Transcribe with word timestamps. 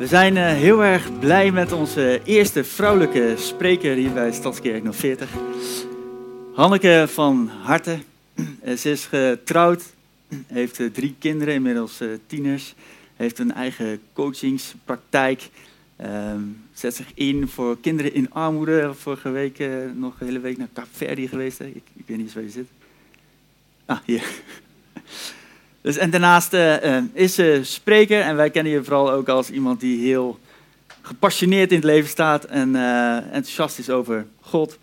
We 0.00 0.06
zijn 0.06 0.36
uh, 0.36 0.46
heel 0.46 0.84
erg 0.84 1.18
blij 1.18 1.50
met 1.50 1.72
onze 1.72 2.20
eerste 2.24 2.64
vrouwelijke 2.64 3.34
spreker 3.36 3.94
hier 3.94 4.12
bij 4.12 4.32
Stadskerk 4.32 4.94
040. 4.94 5.30
Hanneke 6.54 7.04
van 7.08 7.50
Harte. 7.62 7.98
Uh, 8.34 8.76
ze 8.76 8.90
is 8.90 9.04
getrouwd, 9.04 9.82
heeft 10.46 10.78
uh, 10.78 10.90
drie 10.90 11.14
kinderen, 11.18 11.54
inmiddels 11.54 12.00
tieners. 12.26 12.74
Heeft 13.16 13.38
een 13.38 13.52
eigen 13.52 14.00
coachingspraktijk. 14.12 15.48
Ehm, 15.96 16.42
zet 16.72 16.94
zich 16.94 17.10
in 17.14 17.48
voor 17.48 17.80
kinderen 17.80 18.14
in 18.14 18.30
armoede. 18.32 18.94
Vorige 18.94 19.30
week 19.30 19.58
nog 19.94 20.20
een 20.20 20.26
hele 20.26 20.40
week 20.40 20.58
naar 20.58 20.68
Capverdi 20.74 21.28
geweest. 21.28 21.60
Ik, 21.60 21.74
ik, 21.74 22.04
weet 22.06 22.16
niet 22.16 22.26
eens 22.26 22.34
waar 22.34 22.42
je 22.42 22.50
zit. 22.50 22.68
Ah, 23.84 23.98
hier. 24.04 24.24
Dus, 25.80 25.96
en 25.96 26.10
daarnaast 26.10 26.52
uh, 26.52 26.96
is 27.12 27.34
ze 27.34 27.60
spreker 27.62 28.20
en 28.20 28.36
wij 28.36 28.50
kennen 28.50 28.72
je 28.72 28.84
vooral 28.84 29.10
ook 29.10 29.28
als 29.28 29.50
iemand 29.50 29.80
die 29.80 30.06
heel 30.06 30.38
gepassioneerd 31.02 31.70
in 31.70 31.76
het 31.76 31.84
leven 31.84 32.08
staat 32.08 32.44
en 32.44 32.74
uh, 32.74 33.16
enthousiast 33.16 33.78
is 33.78 33.90
over 33.90 34.26
God, 34.40 34.78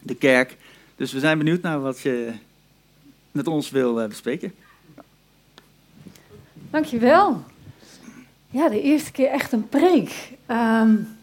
de 0.00 0.14
kerk. 0.14 0.56
Dus 0.96 1.12
we 1.12 1.18
zijn 1.18 1.38
benieuwd 1.38 1.62
naar 1.62 1.80
wat 1.80 2.00
je 2.00 2.32
met 3.32 3.46
ons 3.46 3.70
wil 3.70 4.02
uh, 4.02 4.08
bespreken. 4.08 4.54
Dankjewel. 6.70 7.42
Ja, 8.50 8.68
de 8.68 8.82
eerste 8.82 9.12
keer 9.12 9.28
echt 9.28 9.52
een 9.52 9.68
preek. 9.68 10.32
Um, 10.48 11.16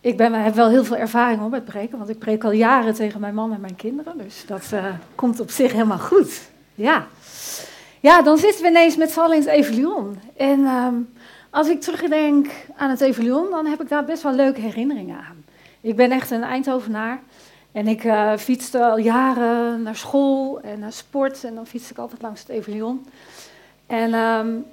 ik 0.00 0.16
ben, 0.16 0.32
heb 0.32 0.54
wel 0.54 0.68
heel 0.68 0.84
veel 0.84 0.96
ervaring 0.96 1.40
hoor, 1.40 1.50
met 1.50 1.64
preken, 1.64 1.98
want 1.98 2.10
ik 2.10 2.18
preek 2.18 2.44
al 2.44 2.52
jaren 2.52 2.94
tegen 2.94 3.20
mijn 3.20 3.34
man 3.34 3.52
en 3.52 3.60
mijn 3.60 3.76
kinderen. 3.76 4.18
Dus 4.18 4.44
dat 4.46 4.72
komt 5.14 5.40
op 5.40 5.50
zich 5.50 5.72
helemaal 5.72 5.98
goed. 5.98 6.42
Ja. 6.74 7.06
Ja, 8.04 8.22
dan 8.22 8.38
zitten 8.38 8.62
we 8.62 8.68
ineens 8.68 8.96
met 8.96 9.10
z'n 9.10 9.20
allen 9.20 9.36
in 9.36 9.42
het 9.42 9.50
Evelion. 9.50 10.20
En 10.36 10.64
ehm, 10.64 10.94
als 11.50 11.68
ik 11.68 11.80
terugdenk 11.80 12.50
aan 12.76 12.90
het 12.90 13.00
Evelion, 13.00 13.50
dan 13.50 13.66
heb 13.66 13.80
ik 13.80 13.88
daar 13.88 14.04
best 14.04 14.22
wel 14.22 14.32
leuke 14.32 14.60
herinneringen 14.60 15.16
aan. 15.16 15.44
Ik 15.80 15.96
ben 15.96 16.10
echt 16.10 16.30
een 16.30 16.42
Eindhovenaar. 16.42 17.20
En 17.72 17.86
ik 17.86 18.04
uh, 18.04 18.36
fietste 18.36 18.84
al 18.84 18.98
jaren 18.98 19.82
naar 19.82 19.96
school 19.96 20.60
en 20.60 20.78
naar 20.78 20.92
sport. 20.92 21.44
En 21.44 21.54
dan 21.54 21.66
fietste 21.66 21.92
ik 21.92 21.98
altijd 21.98 22.22
langs 22.22 22.40
het 22.40 22.48
Evelion. 22.48 23.06
En 23.86 24.14
um, 24.14 24.66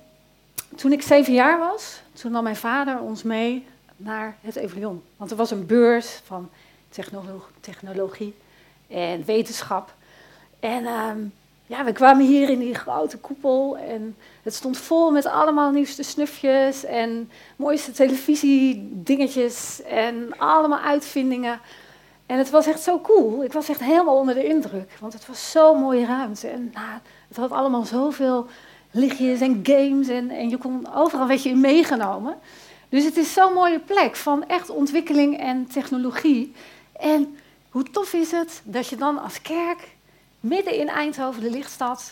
toen 0.75 0.91
ik 0.91 1.01
zeven 1.01 1.33
jaar 1.33 1.59
was, 1.59 2.01
toen 2.13 2.31
nam 2.31 2.43
mijn 2.43 2.55
vader 2.55 2.99
ons 2.99 3.23
mee 3.23 3.67
naar 3.97 4.35
het 4.41 4.55
Evelion. 4.55 5.03
Want 5.17 5.31
er 5.31 5.37
was 5.37 5.51
een 5.51 5.65
beurs 5.65 6.21
van 6.25 6.49
technologie 7.61 8.35
en 8.87 9.25
wetenschap. 9.25 9.93
En 10.59 10.85
um, 10.85 11.33
ja, 11.71 11.83
we 11.83 11.91
kwamen 11.91 12.25
hier 12.25 12.49
in 12.49 12.59
die 12.59 12.75
grote 12.75 13.17
koepel 13.17 13.77
en 13.77 14.15
het 14.43 14.53
stond 14.53 14.77
vol 14.77 15.11
met 15.11 15.25
allemaal 15.25 15.71
nieuwste 15.71 16.03
snufjes 16.03 16.85
en 16.85 17.31
mooiste 17.55 17.91
televisiedingetjes 17.91 19.81
en 19.83 20.37
allemaal 20.37 20.79
uitvindingen. 20.79 21.59
En 22.25 22.37
het 22.37 22.49
was 22.49 22.65
echt 22.65 22.81
zo 22.81 22.99
cool. 22.99 23.43
Ik 23.43 23.53
was 23.53 23.69
echt 23.69 23.79
helemaal 23.79 24.17
onder 24.17 24.33
de 24.33 24.47
indruk, 24.47 24.91
want 24.99 25.13
het 25.13 25.27
was 25.27 25.51
zo'n 25.51 25.79
mooie 25.79 26.05
ruimte. 26.05 26.47
En 26.47 26.71
nou, 26.73 26.99
het 27.27 27.37
had 27.37 27.51
allemaal 27.51 27.85
zoveel 27.85 28.47
lichtjes 28.91 29.39
en 29.39 29.59
games 29.63 30.07
en, 30.07 30.29
en 30.29 30.49
je 30.49 30.57
kon 30.57 30.93
overal 30.93 31.27
werd 31.27 31.43
je 31.43 31.49
in 31.49 31.59
meegenomen. 31.59 32.37
Dus 32.89 33.03
het 33.03 33.17
is 33.17 33.33
zo'n 33.33 33.53
mooie 33.53 33.79
plek 33.79 34.15
van 34.15 34.47
echt 34.47 34.69
ontwikkeling 34.69 35.39
en 35.39 35.67
technologie. 35.67 36.53
En 36.99 37.37
hoe 37.69 37.83
tof 37.83 38.13
is 38.13 38.31
het 38.31 38.61
dat 38.63 38.87
je 38.87 38.95
dan 38.95 39.21
als 39.21 39.41
kerk 39.41 39.87
midden 40.41 40.75
in 40.75 40.89
Eindhoven, 40.89 41.41
de 41.41 41.49
lichtstad, 41.49 42.11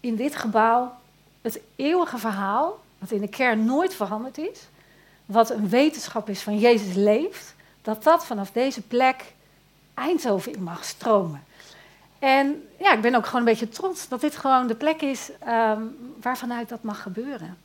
in 0.00 0.16
dit 0.16 0.36
gebouw, 0.36 0.94
het 1.42 1.60
eeuwige 1.76 2.18
verhaal, 2.18 2.80
wat 2.98 3.10
in 3.10 3.20
de 3.20 3.28
kern 3.28 3.64
nooit 3.64 3.94
veranderd 3.94 4.38
is, 4.38 4.68
wat 5.26 5.50
een 5.50 5.68
wetenschap 5.68 6.28
is 6.28 6.42
van 6.42 6.58
Jezus 6.58 6.94
leeft, 6.94 7.54
dat 7.82 8.02
dat 8.02 8.26
vanaf 8.26 8.50
deze 8.50 8.82
plek 8.82 9.32
Eindhoven 9.94 10.52
in 10.52 10.62
mag 10.62 10.84
stromen. 10.84 11.44
En 12.18 12.68
ja, 12.78 12.92
ik 12.92 13.00
ben 13.00 13.14
ook 13.14 13.24
gewoon 13.26 13.40
een 13.40 13.46
beetje 13.46 13.68
trots 13.68 14.08
dat 14.08 14.20
dit 14.20 14.36
gewoon 14.36 14.66
de 14.66 14.74
plek 14.74 15.02
is 15.02 15.30
um, 15.48 15.96
waarvanuit 16.20 16.68
dat 16.68 16.82
mag 16.82 17.02
gebeuren. 17.02 17.58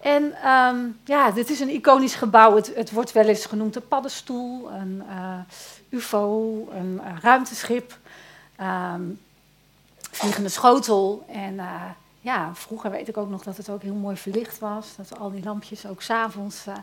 En 0.00 0.50
um, 0.50 0.98
ja, 1.04 1.30
dit 1.30 1.50
is 1.50 1.60
een 1.60 1.74
iconisch 1.74 2.14
gebouw. 2.14 2.54
Het, 2.54 2.74
het, 2.74 2.90
wordt 2.90 3.12
wel 3.12 3.24
eens 3.24 3.46
genoemd 3.46 3.76
een 3.76 3.88
paddenstoel, 3.88 4.70
een 4.70 5.02
uh, 5.08 5.38
UFO, 5.88 6.68
een 6.72 7.00
uh, 7.04 7.18
ruimteschip. 7.22 7.98
Um, 8.60 9.20
vliegende 10.10 10.48
schotel. 10.48 11.24
En 11.28 11.54
uh, 11.54 11.82
ja, 12.20 12.54
vroeger 12.54 12.90
weet 12.90 13.08
ik 13.08 13.16
ook 13.16 13.28
nog 13.28 13.42
dat 13.42 13.56
het 13.56 13.70
ook 13.70 13.82
heel 13.82 13.94
mooi 13.94 14.16
verlicht 14.16 14.58
was. 14.58 14.96
Dat 14.96 15.18
al 15.18 15.30
die 15.30 15.44
lampjes 15.44 15.86
ook 15.86 16.02
s'avonds 16.02 16.66
uh, 16.66 16.74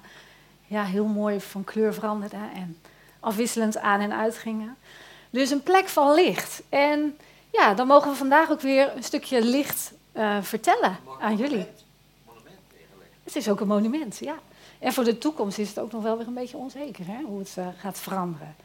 ja, 0.68 0.84
heel 0.84 1.06
mooi 1.06 1.42
van 1.42 1.64
kleur 1.64 1.94
veranderden 1.94 2.52
en 2.54 2.78
afwisselend 3.20 3.78
aan 3.78 4.00
en 4.00 4.14
uit 4.14 4.38
gingen. 4.38 4.76
Dus 5.30 5.50
een 5.50 5.64
plek 5.64 5.88
van 5.88 6.14
licht. 6.14 6.62
En 6.70 7.18
ja, 7.52 7.74
dan 7.74 7.88
mogen 7.88 8.12
we 8.12 8.18
vandaag 8.18 8.52
ook 8.52 8.62
weer 8.62 8.96
een 8.96 9.04
stukje 9.04 9.42
licht 9.42 9.92
uh, 10.14 10.38
vertellen 10.42 10.98
aan 11.20 11.36
jullie. 11.36 11.66
Monument. 12.26 12.60
Het 13.24 13.36
is 13.36 13.50
ook 13.50 13.60
een 13.60 13.68
monument, 13.68 14.18
ja. 14.18 14.36
En 14.80 14.94
voor 14.94 15.04
de 15.04 15.18
toekomst 15.18 15.58
is 15.58 15.68
het 15.70 15.80
ook 15.80 15.92
nog 15.92 16.04
wel 16.04 16.18
weer 16.18 16.28
een 16.28 16.34
beetje 16.34 16.58
onzeker 16.58 17.08
hè, 17.08 17.22
hoe 17.26 17.40
het 17.40 17.56
gaat 17.78 18.00
veranderen. 18.00 18.56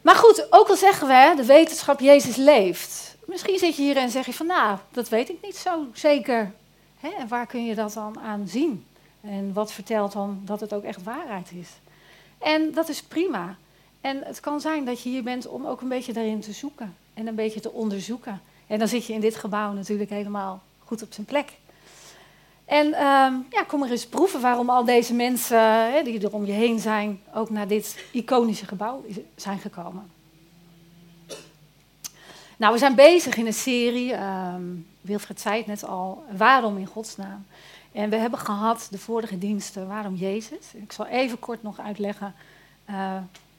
Maar 0.00 0.14
goed, 0.14 0.46
ook 0.50 0.68
al 0.68 0.76
zeggen 0.76 1.08
we, 1.08 1.32
de 1.36 1.44
wetenschap 1.44 2.00
Jezus 2.00 2.36
leeft. 2.36 3.15
Misschien 3.26 3.58
zit 3.58 3.76
je 3.76 3.82
hier 3.82 3.96
en 3.96 4.10
zeg 4.10 4.26
je 4.26 4.32
van, 4.32 4.46
nou, 4.46 4.78
dat 4.90 5.08
weet 5.08 5.28
ik 5.28 5.38
niet 5.42 5.56
zo 5.56 5.86
zeker. 5.92 6.52
Hè? 7.00 7.08
En 7.08 7.28
waar 7.28 7.46
kun 7.46 7.64
je 7.64 7.74
dat 7.74 7.92
dan 7.92 8.20
aan 8.20 8.48
zien? 8.48 8.86
En 9.20 9.52
wat 9.52 9.72
vertelt 9.72 10.12
dan 10.12 10.40
dat 10.44 10.60
het 10.60 10.72
ook 10.72 10.82
echt 10.82 11.02
waarheid 11.02 11.52
is? 11.52 11.68
En 12.38 12.72
dat 12.72 12.88
is 12.88 13.02
prima. 13.02 13.56
En 14.00 14.22
het 14.24 14.40
kan 14.40 14.60
zijn 14.60 14.84
dat 14.84 15.02
je 15.02 15.08
hier 15.08 15.22
bent 15.22 15.46
om 15.46 15.66
ook 15.66 15.80
een 15.80 15.88
beetje 15.88 16.12
daarin 16.12 16.40
te 16.40 16.52
zoeken 16.52 16.96
en 17.14 17.26
een 17.26 17.34
beetje 17.34 17.60
te 17.60 17.72
onderzoeken. 17.72 18.40
En 18.66 18.78
dan 18.78 18.88
zit 18.88 19.06
je 19.06 19.12
in 19.12 19.20
dit 19.20 19.36
gebouw 19.36 19.72
natuurlijk 19.72 20.10
helemaal 20.10 20.62
goed 20.84 21.02
op 21.02 21.12
zijn 21.12 21.26
plek. 21.26 21.52
En 22.64 22.86
um, 22.86 23.46
ja, 23.50 23.64
kom 23.66 23.80
maar 23.80 23.90
eens 23.90 24.06
proeven 24.06 24.40
waarom 24.40 24.70
al 24.70 24.84
deze 24.84 25.14
mensen 25.14 25.92
hè, 25.92 26.02
die 26.02 26.20
er 26.20 26.34
om 26.34 26.46
je 26.46 26.52
heen 26.52 26.78
zijn, 26.78 27.20
ook 27.34 27.50
naar 27.50 27.68
dit 27.68 28.04
iconische 28.12 28.66
gebouw 28.66 29.04
zijn 29.36 29.58
gekomen. 29.58 30.10
Nou, 32.56 32.72
we 32.72 32.78
zijn 32.78 32.94
bezig 32.94 33.36
in 33.36 33.46
een 33.46 33.52
serie, 33.52 34.14
um, 34.14 34.86
Wilfred 35.00 35.40
zei 35.40 35.56
het 35.56 35.66
net 35.66 35.84
al, 35.84 36.24
waarom 36.36 36.78
in 36.78 36.86
godsnaam. 36.86 37.46
En 37.92 38.10
we 38.10 38.16
hebben 38.16 38.38
gehad 38.38 38.88
de 38.90 38.98
vorige 38.98 39.38
diensten, 39.38 39.88
waarom 39.88 40.14
Jezus. 40.14 40.58
Ik 40.72 40.92
zal 40.92 41.06
even 41.06 41.38
kort 41.38 41.62
nog 41.62 41.80
uitleggen 41.80 42.34
uh, 42.90 43.16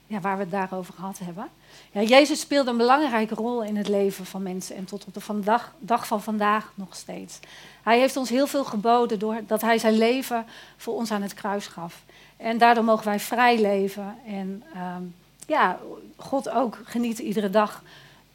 ja, 0.07 0.19
waar 0.19 0.35
we 0.35 0.41
het 0.41 0.51
daarover 0.51 0.93
gehad 0.93 1.19
hebben. 1.19 1.47
Ja, 1.91 2.01
Jezus 2.01 2.39
speelde 2.39 2.69
een 2.69 2.77
belangrijke 2.77 3.35
rol 3.35 3.63
in 3.63 3.75
het 3.77 3.87
leven 3.87 4.25
van 4.25 4.43
mensen 4.43 4.75
en 4.75 4.85
tot 4.85 5.05
op 5.05 5.13
de 5.13 5.19
vandag, 5.19 5.73
dag 5.79 6.07
van 6.07 6.21
vandaag 6.21 6.71
nog 6.75 6.95
steeds. 6.95 7.39
Hij 7.83 7.99
heeft 7.99 8.17
ons 8.17 8.29
heel 8.29 8.47
veel 8.47 8.63
geboden 8.63 9.19
doordat 9.19 9.61
hij 9.61 9.77
zijn 9.77 9.97
leven 9.97 10.45
voor 10.77 10.93
ons 10.93 11.11
aan 11.11 11.21
het 11.21 11.33
kruis 11.33 11.67
gaf. 11.67 12.03
En 12.37 12.57
daardoor 12.57 12.83
mogen 12.83 13.05
wij 13.05 13.19
vrij 13.19 13.61
leven 13.61 14.15
en 14.25 14.63
um, 14.97 15.15
ja, 15.47 15.79
God 16.15 16.49
ook 16.49 16.79
genieten 16.83 17.25
iedere 17.25 17.49
dag 17.49 17.83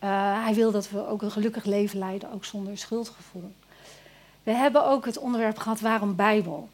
uh, 0.04 0.44
hij 0.44 0.54
wil 0.54 0.70
dat 0.70 0.90
we 0.90 1.06
ook 1.06 1.22
een 1.22 1.30
gelukkig 1.30 1.64
leven 1.64 1.98
leiden, 1.98 2.32
ook 2.32 2.44
zonder 2.44 2.78
schuldgevoel. 2.78 3.52
We 4.42 4.50
hebben 4.50 4.84
ook 4.86 5.04
het 5.04 5.18
onderwerp 5.18 5.58
gehad 5.58 5.80
waarom 5.80 6.16
Bijbel. 6.16 6.68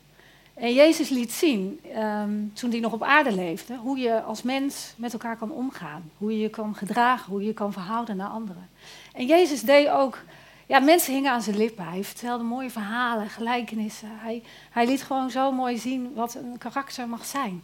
En 0.55 0.75
Jezus 0.75 1.09
liet 1.09 1.33
zien, 1.33 1.81
um, 1.97 2.53
toen 2.55 2.71
hij 2.71 2.81
nog 2.81 2.93
op 2.93 3.03
aarde 3.03 3.33
leefde, 3.33 3.77
hoe 3.77 3.99
je 3.99 4.23
als 4.23 4.43
mens 4.43 4.93
met 4.97 5.13
elkaar 5.13 5.37
kan 5.37 5.51
omgaan. 5.51 6.11
Hoe 6.17 6.33
je 6.33 6.39
je 6.39 6.51
kan 6.51 6.75
gedragen, 6.75 7.31
hoe 7.31 7.41
je 7.41 7.47
je 7.47 7.53
kan 7.53 7.73
verhouden 7.73 8.17
naar 8.17 8.29
anderen. 8.29 8.69
En 9.13 9.27
Jezus 9.27 9.63
deed 9.63 9.89
ook, 9.89 10.19
ja, 10.67 10.79
mensen 10.79 11.13
hingen 11.13 11.33
aan 11.33 11.43
zijn 11.43 11.57
lippen. 11.57 11.89
Hij 11.89 12.05
vertelde 12.05 12.45
mooie 12.45 12.71
verhalen, 12.71 13.29
gelijkenissen. 13.29 14.09
Hij, 14.13 14.43
hij 14.71 14.87
liet 14.87 15.03
gewoon 15.03 15.31
zo 15.31 15.53
mooi 15.53 15.79
zien 15.79 16.15
wat 16.15 16.35
een 16.35 16.59
karakter 16.59 17.09
mag 17.09 17.25
zijn. 17.25 17.63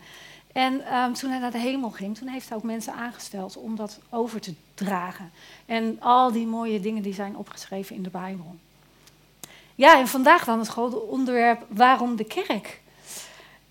En 0.52 0.94
um, 0.94 1.12
toen 1.12 1.31
hij 1.31 1.38
naar 1.38 1.50
de 1.50 1.58
hemel 1.58 1.90
ging, 1.90 2.19
toen 2.19 2.28
heeft 2.28 2.49
hij 2.49 2.56
ook 2.56 2.64
mensen 2.64 2.94
aangesteld 2.94 3.56
om 3.56 3.76
dat 3.76 4.00
over 4.11 4.40
te 4.40 4.55
dragen. 4.75 5.32
En 5.67 5.97
al 6.00 6.32
die 6.32 6.47
mooie 6.47 6.81
dingen 6.81 7.03
die 7.03 7.15
zijn 7.15 7.37
opgeschreven 7.37 7.97
in 7.97 8.03
de 8.03 8.11
Bijbel. 8.11 8.56
Ja, 9.75 9.99
en 9.99 10.09
vandaag 10.09 10.44
dan 10.44 10.59
het 10.59 10.69
grote 10.69 11.00
onderwerp, 11.00 11.65
waarom 11.69 12.17
de 12.17 12.25
kerk? 12.25 12.81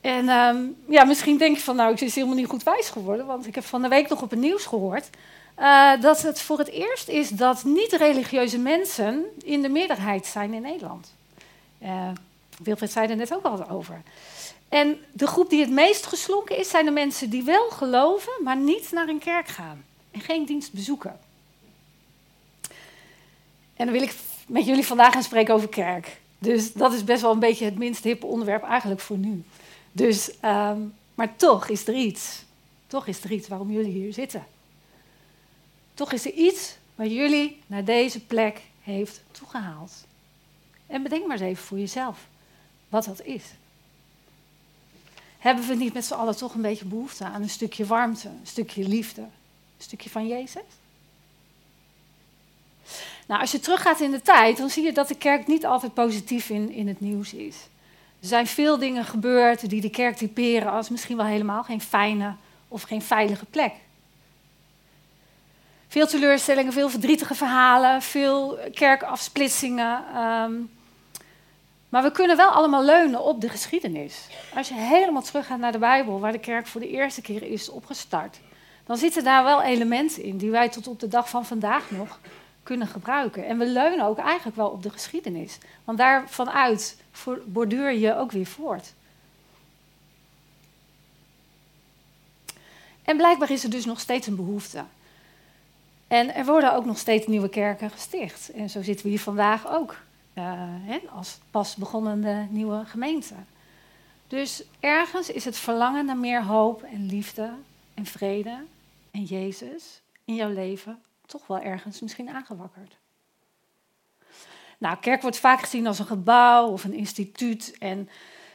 En 0.02 0.30
um, 0.30 0.76
ja, 0.88 1.04
misschien 1.04 1.38
denk 1.38 1.56
je 1.56 1.64
van, 1.64 1.76
nou, 1.76 1.94
ik 1.94 2.02
is 2.02 2.16
helemaal 2.16 2.36
niet 2.36 2.48
goed 2.48 2.64
wijs 2.64 2.90
geworden, 2.90 3.26
want 3.26 3.48
ik 3.48 3.56
heb 3.56 3.64
van 3.64 3.82
de 3.82 3.88
week 3.88 4.10
nog 4.10 4.22
op 4.22 4.30
het 4.30 4.40
nieuws 4.40 4.66
gehoord 4.66 5.10
uh, 5.60 6.02
dat 6.02 6.22
het 6.22 6.42
voor 6.42 6.58
het 6.58 6.70
eerst 6.70 7.08
is 7.08 7.30
dat 7.30 7.64
niet-religieuze 7.64 8.58
mensen 8.58 9.26
in 9.44 9.62
de 9.62 9.70
meerderheid 9.70 10.26
zijn 10.26 10.54
in 10.54 10.62
Nederland. 10.62 11.14
Uh, 11.84 12.10
Wilfred 12.64 12.92
zei 12.92 13.08
er 13.08 13.16
net 13.16 13.34
ook 13.34 13.44
al 13.44 13.70
over. 13.70 14.02
En 14.70 14.98
de 15.12 15.28
groep 15.28 15.50
die 15.50 15.62
het 15.62 15.70
meest 15.70 16.06
geslonken 16.06 16.58
is, 16.58 16.70
zijn 16.70 16.86
de 16.86 16.92
mensen 16.92 17.30
die 17.30 17.44
wel 17.44 17.70
geloven, 17.70 18.34
maar 18.44 18.58
niet 18.58 18.92
naar 18.92 19.08
een 19.08 19.20
kerk 19.20 19.48
gaan 19.48 19.84
en 20.14 20.22
geen 20.22 20.46
dienst 20.46 20.74
bezoeken. 20.74 21.20
En 23.74 23.86
dan 23.86 23.92
wil 23.92 24.02
ik 24.02 24.16
met 24.48 24.66
jullie 24.66 24.86
vandaag 24.86 25.14
gaan 25.14 25.24
spreken 25.24 25.54
over 25.54 25.70
kerk. 25.70 26.22
Dus 26.40 26.74
dat 26.74 26.94
is 26.94 27.04
best 27.04 27.22
wel 27.22 27.32
een 27.32 27.40
beetje 27.40 27.66
het 27.66 27.78
minst 27.78 28.04
hippe 28.04 28.26
onderwerp 28.26 28.64
eigenlijk 28.64 29.02
voor 29.02 29.18
nu. 29.18 29.44
Dus, 29.92 30.40
ehm, 30.40 30.80
maar 31.16 31.36
toch 31.36 31.68
is 31.68 31.88
er 31.88 31.94
iets. 31.94 32.44
Toch 32.88 33.08
is 33.08 33.24
er 33.24 33.32
iets 33.32 33.48
waarom 33.48 33.72
jullie 33.72 33.92
hier 33.92 34.14
zitten. 34.14 34.46
Toch 35.94 36.12
is 36.12 36.26
er 36.26 36.32
iets 36.32 36.76
wat 36.96 37.12
jullie 37.12 37.62
naar 37.68 37.84
deze 37.84 38.20
plek 38.20 38.62
heeft 38.82 39.24
toegehaald. 39.32 39.92
En 40.88 41.04
bedenk 41.04 41.28
maar 41.28 41.38
eens 41.38 41.50
even 41.50 41.64
voor 41.64 41.80
jezelf 41.80 42.28
wat 42.90 43.06
dat 43.06 43.22
is. 43.22 43.44
Hebben 45.38 45.68
we 45.68 45.76
niet 45.76 45.94
met 45.94 46.06
z'n 46.06 46.14
allen 46.14 46.36
toch 46.36 46.54
een 46.54 46.62
beetje 46.62 46.86
behoefte 46.86 47.24
aan 47.24 47.42
een 47.42 47.50
stukje 47.50 47.86
warmte, 47.86 48.28
een 48.28 48.48
stukje 48.48 48.88
liefde, 48.88 49.28
stukje 49.84 50.10
van 50.10 50.28
Jezus? 50.28 50.62
Nou, 53.28 53.42
als 53.42 53.52
je 53.52 53.60
teruggaat 53.60 54.00
in 54.00 54.12
de 54.12 54.22
tijd, 54.22 54.58
dan 54.58 54.70
zie 54.70 54.84
je 54.84 54.92
dat 54.92 55.08
de 55.08 55.16
kerk 55.16 55.48
niet 55.48 55.66
altijd 55.66 55.94
positief 55.94 56.50
in, 56.50 56.72
in 56.72 56.88
het 56.88 57.00
nieuws 57.00 57.34
is. 57.34 57.56
Er 58.20 58.28
zijn 58.28 58.48
veel 58.48 58.78
dingen 58.78 59.06
gebeurd 59.06 59.70
die 59.70 59.82
de 59.82 59.90
kerk 59.90 60.16
typeren 60.16 60.72
als 60.72 60.90
misschien 60.90 61.18
wel 61.18 61.26
helemaal 61.26 61.64
geen 61.64 61.82
fijne 61.82 62.36
of 62.68 62.82
geen 62.82 63.02
veilige 63.02 63.46
plek. 63.46 63.74
Veel 65.88 66.08
teleurstellingen, 66.08 66.74
veel 66.74 66.90
verdrietige 66.90 67.36
verhalen, 67.36 68.02
veel 68.02 68.60
kerkafsplitsingen. 68.74 70.04
Ehm, 70.14 70.54
maar 71.90 72.04
we 72.04 72.12
kunnen 72.12 72.38
wel 72.38 72.50
allemaal 72.50 72.84
leunen 72.84 73.24
op 73.24 73.42
de 73.42 73.50
geschiedenis. 73.50 74.28
Als 74.56 74.68
je 74.68 74.74
helemaal 74.74 75.22
teruggaat 75.22 75.60
naar 75.60 75.72
de 75.72 75.78
Bijbel, 75.78 76.20
waar 76.20 76.32
de 76.32 76.40
kerk 76.40 76.68
voor 76.68 76.82
de 76.82 76.90
eerste 76.90 77.22
keer 77.22 77.44
is 77.44 77.70
opgestart, 77.70 78.38
dan 78.86 78.98
zitten 78.98 79.24
daar 79.24 79.44
wel 79.44 79.62
elementen 79.62 80.24
in 80.24 80.38
die 80.38 80.52
wij 80.52 80.70
tot 80.70 80.88
op 80.88 81.00
de 81.00 81.08
dag 81.08 81.30
van 81.30 81.46
vandaag 81.46 81.92
nog 81.92 82.20
kunnen 82.64 82.88
gebruiken. 82.88 83.46
En 83.46 83.58
we 83.58 83.66
leunen 83.66 84.06
ook 84.06 84.18
eigenlijk 84.18 84.58
wel 84.58 84.70
op 84.70 84.84
de 84.84 84.90
geschiedenis. 84.90 85.58
Want 85.84 85.98
daarvanuit 85.98 86.98
borduur 87.46 87.92
je 87.92 88.16
ook 88.16 88.32
weer 88.32 88.46
voort. 88.46 88.94
En 93.04 93.18
blijkbaar 93.18 93.52
is 93.52 93.64
er 93.64 93.70
dus 93.70 93.86
nog 93.86 94.00
steeds 94.00 94.28
een 94.28 94.36
behoefte. 94.36 94.84
En 96.08 96.36
er 96.36 96.46
worden 96.46 96.74
ook 96.74 96.86
nog 96.86 96.98
steeds 96.98 97.28
nieuwe 97.28 97.50
kerken 97.50 97.90
gesticht. 97.90 98.52
En 98.52 98.70
zo 98.70 98.82
zitten 98.82 99.06
we 99.06 99.12
hier 99.12 99.20
vandaag 99.20 99.68
ook 99.68 99.92
uh, 100.34 100.44
hè, 100.58 101.00
als 101.16 101.38
pas 101.52 101.76
beginnende 101.76 102.48
nieuwe 102.50 102.86
gemeente. 102.86 103.34
Dus 104.28 104.64
ergens 104.80 105.30
is 105.30 105.46
het 105.46 105.58
verlangen 105.58 106.06
naar 106.06 106.18
meer 106.18 106.44
hoop 106.44 106.84
en 106.84 107.06
liefde 107.06 107.50
en 107.94 108.06
vrede 108.06 108.58
en 109.14 109.24
Jezus 109.24 110.02
in 110.26 110.36
jouw 110.36 110.50
leven 110.50 111.02
toch 111.26 111.48
wel 111.48 111.60
ergens 111.60 112.02
misschien 112.02 112.30
aangewakkerd. 112.30 112.98
Nou, 114.78 114.98
kerk 114.98 115.22
wordt 115.22 115.38
vaak 115.38 115.60
gezien 115.60 115.88
als 115.88 116.00
een 116.00 116.06
gebouw 116.06 116.68
of 116.68 116.84
een 116.84 116.94
instituut. 116.94 117.76
En 117.80 118.10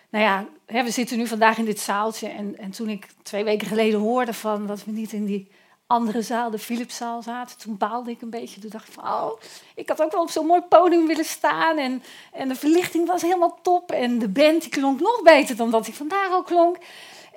nou 0.09 0.25
ja, 0.25 0.47
hè, 0.67 0.83
we 0.83 0.91
zitten 0.91 1.19
nu 1.19 1.27
vandaag 1.27 1.59
in 1.59 1.65
dit 1.65 1.81
zaaltje. 1.81 2.29
En, 2.29 2.59
en 2.59 2.71
toen 2.71 2.89
ik 2.89 3.07
twee 3.23 3.45
weken 3.45 3.67
geleden 3.67 4.01
hoorde 4.01 4.33
van 4.33 4.67
dat 4.67 4.85
we 4.85 4.91
niet 4.91 5.13
in 5.13 5.25
die 5.25 5.51
andere 5.87 6.23
zaal, 6.23 6.51
de 6.51 6.59
Philipszaal, 6.59 7.23
zaten, 7.23 7.59
toen 7.59 7.77
baalde 7.77 8.11
ik 8.11 8.23
een 8.23 8.31
beetje. 8.31 8.61
Toen 8.61 8.71
dacht 8.71 8.89
ik 8.89 8.93
van, 8.93 9.05
oh, 9.05 9.41
ik 9.75 9.89
had 9.89 10.03
ook 10.03 10.13
wel 10.13 10.23
op 10.23 10.31
zo'n 10.31 10.47
mooi 10.47 10.61
podium 10.61 11.07
willen 11.07 11.25
staan. 11.25 11.79
En, 11.79 12.03
en 12.33 12.49
de 12.49 12.55
verlichting 12.55 13.07
was 13.07 13.23
helemaal 13.23 13.59
top. 13.63 13.93
En 13.93 14.19
de 14.19 14.29
band 14.29 14.63
die 14.63 14.71
klonk 14.71 15.01
nog 15.01 15.23
beter 15.23 15.57
dan 15.57 15.71
dat 15.71 15.87
ik 15.87 15.95
vandaag 15.95 16.31
al 16.31 16.43
klonk. 16.43 16.77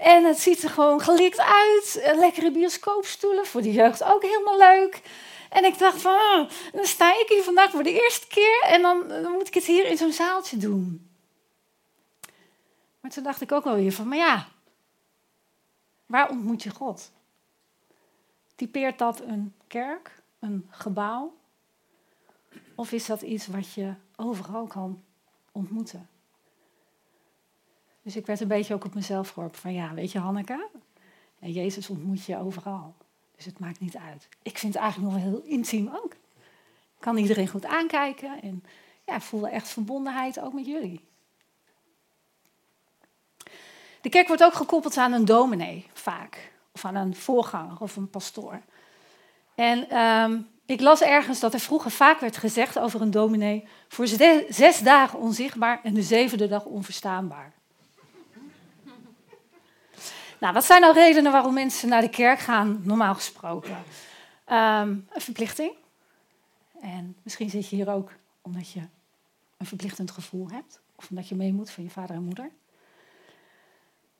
En 0.01 0.23
het 0.23 0.39
ziet 0.39 0.63
er 0.63 0.69
gewoon 0.69 1.01
gelikt 1.01 1.39
uit. 1.39 2.11
Lekkere 2.15 2.51
bioscoopstoelen, 2.51 3.45
voor 3.45 3.61
de 3.61 3.71
jeugd 3.71 4.03
ook 4.03 4.21
helemaal 4.21 4.57
leuk. 4.57 5.01
En 5.49 5.65
ik 5.65 5.77
dacht 5.77 6.01
van, 6.01 6.13
oh, 6.13 6.49
dan 6.73 6.85
sta 6.85 7.19
ik 7.19 7.25
hier 7.27 7.43
vandaag 7.43 7.71
voor 7.71 7.83
de 7.83 8.01
eerste 8.01 8.27
keer 8.27 8.61
en 8.61 8.81
dan, 8.81 9.07
dan 9.07 9.31
moet 9.31 9.47
ik 9.47 9.53
het 9.53 9.65
hier 9.65 9.85
in 9.85 9.97
zo'n 9.97 10.11
zaaltje 10.11 10.57
doen. 10.57 11.09
Maar 12.99 13.11
toen 13.11 13.23
dacht 13.23 13.41
ik 13.41 13.51
ook 13.51 13.63
wel 13.63 13.75
weer 13.75 13.91
van, 13.91 14.07
maar 14.07 14.17
ja, 14.17 14.47
waar 16.05 16.29
ontmoet 16.29 16.63
je 16.63 16.69
God? 16.69 17.11
Typeert 18.55 18.99
dat 18.99 19.21
een 19.21 19.53
kerk, 19.67 20.21
een 20.39 20.67
gebouw? 20.69 21.33
Of 22.75 22.91
is 22.91 23.05
dat 23.05 23.21
iets 23.21 23.47
wat 23.47 23.73
je 23.73 23.93
overal 24.15 24.67
kan 24.67 25.03
ontmoeten? 25.51 26.09
Dus 28.01 28.15
ik 28.15 28.25
werd 28.25 28.39
een 28.39 28.47
beetje 28.47 28.73
ook 28.73 28.85
op 28.85 28.93
mezelf 28.93 29.29
geworpen 29.29 29.59
van 29.59 29.73
ja, 29.73 29.93
weet 29.93 30.11
je 30.11 30.19
Hanneke, 30.19 30.67
en 31.39 31.51
Jezus 31.51 31.89
ontmoet 31.89 32.25
je 32.25 32.37
overal. 32.37 32.95
Dus 33.35 33.45
het 33.45 33.59
maakt 33.59 33.79
niet 33.79 33.97
uit. 33.97 34.27
Ik 34.41 34.57
vind 34.57 34.73
het 34.73 34.83
eigenlijk 34.83 35.13
nog 35.13 35.23
wel 35.23 35.31
heel 35.31 35.43
intiem 35.43 35.89
ook. 36.03 36.13
Ik 36.95 37.07
kan 37.07 37.17
iedereen 37.17 37.47
goed 37.47 37.65
aankijken 37.65 38.41
en 38.41 38.63
ja, 39.05 39.15
ik 39.15 39.21
voel 39.21 39.47
echt 39.47 39.69
verbondenheid 39.69 40.39
ook 40.39 40.53
met 40.53 40.65
jullie. 40.65 41.01
De 44.01 44.09
kerk 44.09 44.27
wordt 44.27 44.43
ook 44.43 44.53
gekoppeld 44.53 44.97
aan 44.97 45.13
een 45.13 45.25
dominee, 45.25 45.87
vaak. 45.93 46.51
Of 46.71 46.85
aan 46.85 46.95
een 46.95 47.15
voorganger 47.15 47.79
of 47.79 47.95
een 47.95 48.09
pastoor. 48.09 48.61
En 49.55 49.89
ehm, 49.89 50.41
ik 50.65 50.81
las 50.81 51.01
ergens 51.01 51.39
dat 51.39 51.53
er 51.53 51.59
vroeger 51.59 51.91
vaak 51.91 52.19
werd 52.19 52.37
gezegd 52.37 52.79
over 52.79 53.01
een 53.01 53.11
dominee... 53.11 53.67
voor 53.87 54.07
zes 54.49 54.79
dagen 54.79 55.19
onzichtbaar 55.19 55.79
en 55.83 55.93
de 55.93 56.01
zevende 56.01 56.47
dag 56.47 56.65
onverstaanbaar. 56.65 57.53
Nou, 60.41 60.53
wat 60.53 60.65
zijn 60.65 60.81
nou 60.81 60.93
redenen 60.93 61.31
waarom 61.31 61.53
mensen 61.53 61.89
naar 61.89 62.01
de 62.01 62.09
kerk 62.09 62.39
gaan, 62.39 62.81
normaal 62.83 63.13
gesproken? 63.13 63.83
Ehm, 64.45 64.89
een 64.89 65.21
verplichting. 65.21 65.71
En 66.79 67.15
misschien 67.23 67.49
zit 67.49 67.69
je 67.69 67.75
hier 67.75 67.89
ook 67.89 68.11
omdat 68.41 68.71
je 68.71 68.79
een 69.57 69.65
verplichtend 69.65 70.11
gevoel 70.11 70.49
hebt. 70.49 70.81
Of 70.95 71.09
omdat 71.09 71.27
je 71.27 71.35
mee 71.35 71.53
moet 71.53 71.71
van 71.71 71.83
je 71.83 71.89
vader 71.89 72.15
en 72.15 72.23
moeder. 72.23 72.51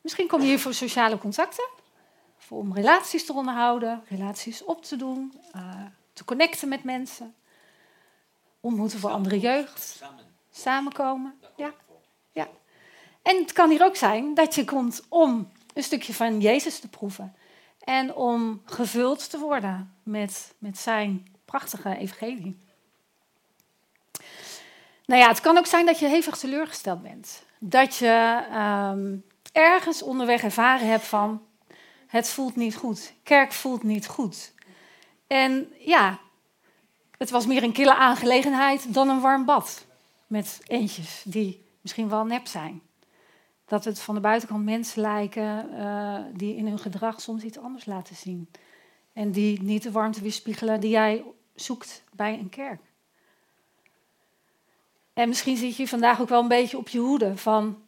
Misschien 0.02 0.28
kom 0.28 0.42
je 0.42 0.48
hier 0.48 0.60
voor 0.60 0.74
sociale 0.74 1.18
contacten. 1.18 1.70
Voor 2.38 2.58
om 2.58 2.74
relaties 2.74 3.26
te 3.26 3.34
onderhouden, 3.34 4.04
relaties 4.08 4.64
op 4.64 4.84
te 4.84 4.96
doen, 4.96 5.34
uh, 5.56 5.86
te 6.14 6.26
connecten 6.26 6.70
met 6.70 6.84
mensen. 6.84 7.36
Ontmoeten 8.60 9.00
voor 9.00 9.10
andere 9.10 9.40
jeugd. 9.40 9.82
Samen. 9.82 10.26
Samenkomen. 10.52 11.40
Ja. 11.56 11.74
ja. 12.32 12.48
En 13.22 13.38
het 13.38 13.52
kan 13.52 13.70
hier 13.70 13.84
ook 13.84 13.96
zijn 13.96 14.34
dat 14.34 14.56
je 14.56 14.66
komt 14.66 15.06
om 15.10 15.52
een 15.74 15.84
stukje 15.84 16.14
van 16.14 16.40
Jezus 16.40 16.80
te 16.80 16.90
proeven. 16.90 17.36
En 17.80 18.16
om 18.16 18.62
gevuld 18.66 19.30
te 19.30 19.40
worden 19.40 19.96
met, 20.04 20.54
met 20.58 20.78
zijn 20.78 21.28
prachtige 21.46 21.98
evangelie. 21.98 22.58
Nou 25.06 25.22
ja, 25.22 25.28
het 25.28 25.40
kan 25.40 25.58
ook 25.58 25.66
zijn 25.66 25.86
dat 25.86 26.00
je 26.00 26.08
hevig 26.08 26.38
teleurgesteld 26.38 27.02
bent. 27.02 27.44
Dat 27.60 27.96
je 27.96 28.46
ehm, 28.52 29.18
ergens 29.52 30.02
onderweg 30.02 30.44
ervaren 30.44 30.88
hebt 30.88 31.06
van, 31.06 31.46
het 32.08 32.30
voelt 32.30 32.56
niet 32.56 32.76
goed. 32.76 33.14
Kerk 33.24 33.52
voelt 33.52 33.84
niet 33.84 34.08
goed. 34.08 34.54
En 35.28 35.74
ja, 35.80 36.20
het 37.18 37.30
was 37.30 37.46
meer 37.46 37.64
een 37.64 37.72
kille 37.72 37.96
aangelegenheid 37.96 38.94
dan 38.94 39.10
een 39.10 39.22
warm 39.22 39.46
bad. 39.46 39.86
Met 40.28 40.60
eentjes 40.68 41.22
die 41.26 41.66
misschien 41.82 42.10
wel 42.10 42.26
nep 42.26 42.48
zijn 42.48 42.82
dat 43.72 43.86
het 43.86 44.00
van 44.00 44.16
de 44.16 44.22
buitenkant 44.22 44.64
mensen 44.64 45.02
lijken 45.02 45.70
uh, 45.74 46.20
die 46.34 46.56
in 46.56 46.68
hun 46.68 46.80
gedrag 46.80 47.22
soms 47.22 47.44
iets 47.44 47.58
anders 47.58 47.86
laten 47.86 48.16
zien. 48.16 48.50
En 49.14 49.32
die 49.32 49.62
niet 49.62 49.84
de 49.84 49.92
warmte 49.92 50.22
weerspiegelen 50.22 50.80
die 50.80 50.90
jij 50.90 51.24
zoekt 51.56 52.04
bij 52.14 52.40
een 52.40 52.50
kerk. 52.50 52.82
En 55.14 55.28
misschien 55.28 55.58
zit 55.58 55.76
je 55.76 55.88
vandaag 55.88 56.22
ook 56.22 56.30
wel 56.30 56.42
een 56.42 56.48
beetje 56.48 56.78
op 56.78 56.90
je 56.90 57.00
hoede 57.00 57.38
van, 57.38 57.84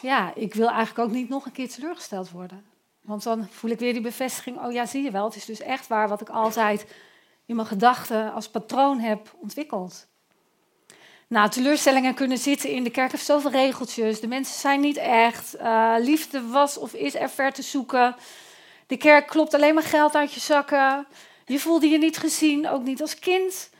ja, 0.00 0.34
ik 0.34 0.54
wil 0.54 0.68
eigenlijk 0.68 1.08
ook 1.08 1.14
niet 1.14 1.28
nog 1.28 1.46
een 1.46 1.52
keer 1.52 1.68
teleurgesteld 1.68 2.30
worden. 2.30 2.64
Want 3.02 3.22
dan 3.22 3.48
voel 3.48 3.70
ik 3.70 3.78
weer 3.78 3.92
die 3.92 4.02
bevestiging, 4.02 4.58
oh 4.58 4.72
ja, 4.72 4.86
zie 4.86 5.02
je 5.02 5.10
wel, 5.10 5.24
het 5.24 5.36
is 5.36 5.44
dus 5.44 5.60
echt 5.60 5.86
waar 5.86 6.08
wat 6.08 6.20
ik 6.20 6.28
altijd 6.28 6.94
in 7.46 7.56
mijn 7.56 7.68
gedachten 7.68 8.32
als 8.32 8.50
patroon 8.50 8.98
heb 8.98 9.36
ontwikkeld. 9.40 10.06
Nou, 11.34 11.48
teleurstellingen 11.48 12.14
kunnen 12.14 12.38
zitten 12.38 12.70
in 12.70 12.84
de 12.84 12.90
kerk 12.90 13.10
heeft 13.10 13.24
zoveel 13.24 13.50
regeltjes. 13.50 14.20
De 14.20 14.26
mensen 14.26 14.60
zijn 14.60 14.80
niet 14.80 14.96
echt. 14.96 15.56
Uh, 15.56 15.94
liefde 15.98 16.46
was 16.46 16.78
of 16.78 16.92
is 16.92 17.14
er 17.14 17.30
ver 17.30 17.52
te 17.52 17.62
zoeken. 17.62 18.16
De 18.86 18.96
kerk 18.96 19.26
klopt 19.26 19.54
alleen 19.54 19.74
maar 19.74 19.82
geld 19.82 20.14
uit 20.14 20.32
je 20.32 20.40
zakken. 20.40 21.06
Je 21.46 21.58
voelde 21.58 21.88
je 21.88 21.98
niet 21.98 22.18
gezien, 22.18 22.68
ook 22.68 22.82
niet 22.82 23.00
als 23.00 23.18
kind. 23.18 23.70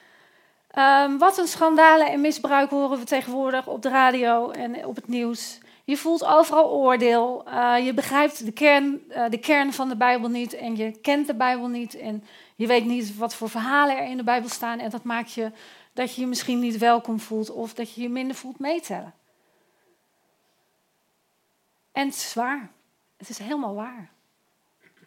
Um, 0.78 1.18
wat 1.18 1.38
een 1.38 1.46
schandalen 1.46 2.06
en 2.06 2.20
misbruik 2.20 2.70
horen 2.70 2.98
we 2.98 3.04
tegenwoordig 3.04 3.66
op 3.66 3.82
de 3.82 3.88
radio 3.88 4.50
en 4.50 4.86
op 4.86 4.96
het 4.96 5.08
nieuws. 5.08 5.58
Je 5.84 5.96
voelt 5.96 6.24
overal 6.24 6.70
oordeel. 6.70 7.44
Uh, 7.48 7.74
je 7.84 7.94
begrijpt 7.94 8.44
de 8.44 8.52
kern, 8.52 9.02
uh, 9.10 9.24
de 9.28 9.38
kern 9.38 9.72
van 9.72 9.88
de 9.88 9.96
Bijbel 9.96 10.28
niet 10.28 10.54
en 10.54 10.76
je 10.76 10.90
kent 11.00 11.26
de 11.26 11.34
Bijbel 11.34 11.68
niet. 11.68 11.98
En 11.98 12.24
je 12.56 12.66
weet 12.66 12.84
niet 12.84 13.16
wat 13.16 13.34
voor 13.34 13.50
verhalen 13.50 13.98
er 13.98 14.08
in 14.08 14.16
de 14.16 14.24
Bijbel 14.24 14.48
staan. 14.48 14.78
En 14.78 14.90
dat 14.90 15.02
maakt 15.02 15.32
je 15.32 15.50
dat 15.94 16.14
je 16.14 16.20
je 16.20 16.26
misschien 16.26 16.58
niet 16.58 16.78
welkom 16.78 17.20
voelt 17.20 17.50
of 17.50 17.74
dat 17.74 17.94
je 17.94 18.02
je 18.02 18.08
minder 18.08 18.36
voelt 18.36 18.58
meetellen. 18.58 19.14
En 21.92 22.06
het 22.06 22.14
is 22.14 22.34
waar. 22.34 22.70
Het 23.16 23.28
is 23.28 23.38
helemaal 23.38 23.74
waar. 23.74 24.12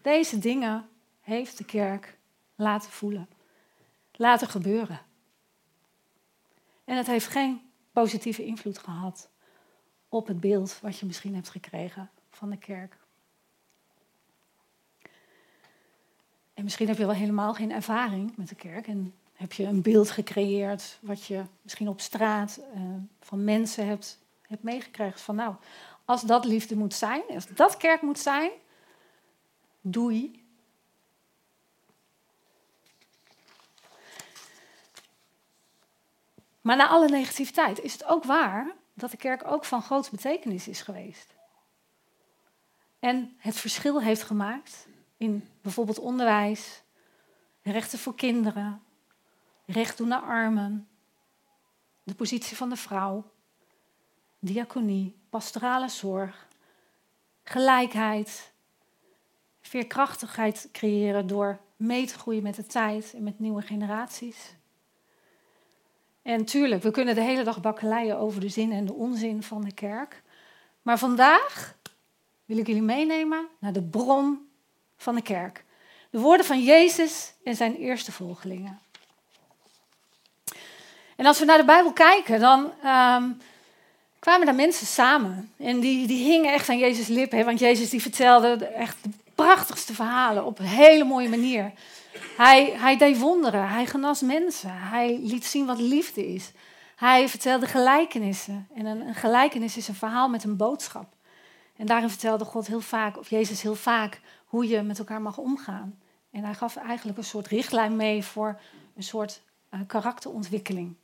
Deze 0.01 0.39
dingen 0.39 0.89
heeft 1.19 1.57
de 1.57 1.65
kerk 1.65 2.17
laten 2.55 2.91
voelen, 2.91 3.29
laten 4.11 4.47
gebeuren. 4.47 4.99
En 6.85 6.97
het 6.97 7.07
heeft 7.07 7.27
geen 7.27 7.71
positieve 7.91 8.45
invloed 8.45 8.77
gehad 8.77 9.29
op 10.09 10.27
het 10.27 10.39
beeld 10.39 10.79
wat 10.81 10.99
je 10.99 11.05
misschien 11.05 11.35
hebt 11.35 11.49
gekregen 11.49 12.09
van 12.29 12.49
de 12.49 12.57
kerk. 12.57 12.97
En 16.53 16.63
misschien 16.63 16.87
heb 16.87 16.97
je 16.97 17.05
wel 17.05 17.15
helemaal 17.15 17.53
geen 17.53 17.71
ervaring 17.71 18.37
met 18.37 18.49
de 18.49 18.55
kerk 18.55 18.87
en 18.87 19.13
heb 19.37 19.53
je 19.53 19.63
een 19.63 19.81
beeld 19.81 20.11
gecreëerd 20.11 20.97
wat 21.01 21.25
je 21.25 21.43
misschien 21.61 21.87
op 21.87 22.01
straat 22.01 22.59
uh, 22.75 22.81
van 23.19 23.43
mensen 23.43 23.87
hebt, 23.87 24.19
hebt 24.41 24.63
meegekregen. 24.63 25.19
Van 25.19 25.35
nou, 25.35 25.55
als 26.05 26.21
dat 26.21 26.45
liefde 26.45 26.75
moet 26.75 26.93
zijn, 26.93 27.23
als 27.27 27.47
dat 27.47 27.77
kerk 27.77 28.01
moet 28.01 28.19
zijn, 28.19 28.51
doei. 29.81 30.45
Maar 36.61 36.77
na 36.77 36.87
alle 36.87 37.09
negativiteit 37.09 37.79
is 37.79 37.93
het 37.93 38.05
ook 38.05 38.23
waar 38.23 38.75
dat 38.93 39.11
de 39.11 39.17
kerk 39.17 39.47
ook 39.47 39.65
van 39.65 39.81
grote 39.81 40.09
betekenis 40.09 40.67
is 40.67 40.81
geweest. 40.81 41.35
En 42.99 43.35
het 43.37 43.55
verschil 43.55 44.01
heeft 44.01 44.23
gemaakt 44.23 44.87
in 45.17 45.47
bijvoorbeeld 45.61 45.99
onderwijs, 45.99 46.81
rechten 47.61 47.99
voor 47.99 48.15
kinderen, 48.15 48.81
recht 49.67 49.97
doen 49.97 50.07
naar 50.07 50.21
armen, 50.21 50.87
de 52.03 52.15
positie 52.15 52.57
van 52.57 52.69
de 52.69 52.75
vrouw, 52.75 53.31
diaconie, 54.39 55.15
pastorale 55.29 55.89
zorg, 55.89 56.47
gelijkheid, 57.43 58.51
veerkrachtigheid 59.61 60.69
creëren 60.71 61.27
door 61.27 61.59
mee 61.75 62.07
te 62.07 62.17
groeien 62.17 62.43
met 62.43 62.55
de 62.55 62.65
tijd 62.65 63.13
en 63.13 63.23
met 63.23 63.39
nieuwe 63.39 63.61
generaties. 63.61 64.55
En 66.21 66.45
tuurlijk, 66.45 66.83
we 66.83 66.91
kunnen 66.91 67.15
de 67.15 67.21
hele 67.21 67.43
dag 67.43 67.61
bakkeleien 67.61 68.17
over 68.17 68.41
de 68.41 68.49
zin 68.49 68.71
en 68.71 68.85
de 68.85 68.93
onzin 68.93 69.43
van 69.43 69.61
de 69.61 69.73
kerk. 69.73 70.23
Maar 70.81 70.97
vandaag 70.97 71.77
wil 72.45 72.57
ik 72.57 72.67
jullie 72.67 72.81
meenemen 72.81 73.47
naar 73.59 73.73
de 73.73 73.83
bron 73.83 74.49
van 74.97 75.15
de 75.15 75.21
kerk. 75.21 75.65
De 76.09 76.19
woorden 76.19 76.45
van 76.45 76.63
Jezus 76.63 77.33
en 77.43 77.55
zijn 77.55 77.75
eerste 77.75 78.11
volgelingen. 78.11 78.79
En 81.17 81.25
als 81.25 81.39
we 81.39 81.45
naar 81.45 81.57
de 81.57 81.65
Bijbel 81.65 81.93
kijken, 81.93 82.39
dan 82.39 82.59
um, 82.59 83.37
kwamen 84.19 84.45
daar 84.45 84.55
mensen 84.55 84.87
samen. 84.87 85.51
En 85.57 85.79
die, 85.79 86.07
die 86.07 86.23
hingen 86.23 86.53
echt 86.53 86.69
aan 86.69 86.77
Jezus' 86.77 87.07
lippen. 87.07 87.45
Want 87.45 87.59
Jezus 87.59 87.89
die 87.89 88.01
vertelde 88.01 88.65
echt 88.65 88.97
de 89.03 89.09
prachtigste 89.35 89.93
verhalen 89.93 90.45
op 90.45 90.59
een 90.59 90.65
hele 90.65 91.03
mooie 91.03 91.29
manier. 91.29 91.71
Hij, 92.37 92.73
hij 92.75 92.97
deed 92.97 93.19
wonderen, 93.19 93.69
hij 93.69 93.85
genas 93.85 94.21
mensen, 94.21 94.71
hij 94.73 95.19
liet 95.21 95.45
zien 95.45 95.65
wat 95.65 95.79
liefde 95.79 96.33
is. 96.33 96.51
Hij 96.95 97.29
vertelde 97.29 97.65
gelijkenissen. 97.65 98.67
En 98.75 98.85
een, 98.85 99.15
gelijkenis 99.15 99.77
is 99.77 99.87
een 99.87 99.95
verhaal 99.95 100.29
met 100.29 100.43
een 100.43 100.57
boodschap. 100.57 101.13
En 101.75 101.85
daarin 101.85 102.09
vertelde 102.09 102.45
God 102.45 102.67
heel 102.67 102.81
vaak, 102.81 103.17
of 103.17 103.29
Jezus 103.29 103.61
heel 103.61 103.75
vaak, 103.75 104.21
hoe 104.45 104.67
je 104.67 104.81
met 104.81 104.99
elkaar 104.99 105.21
mag 105.21 105.37
omgaan. 105.37 105.99
En 106.31 106.43
hij 106.43 106.53
gaf 106.53 106.75
eigenlijk 106.75 107.17
een 107.17 107.23
soort 107.23 107.47
richtlijn 107.47 107.95
mee 107.95 108.23
voor 108.23 108.59
een 108.95 109.03
soort 109.03 109.41
uh, 109.73 109.79
karakterontwikkeling. 109.87 110.95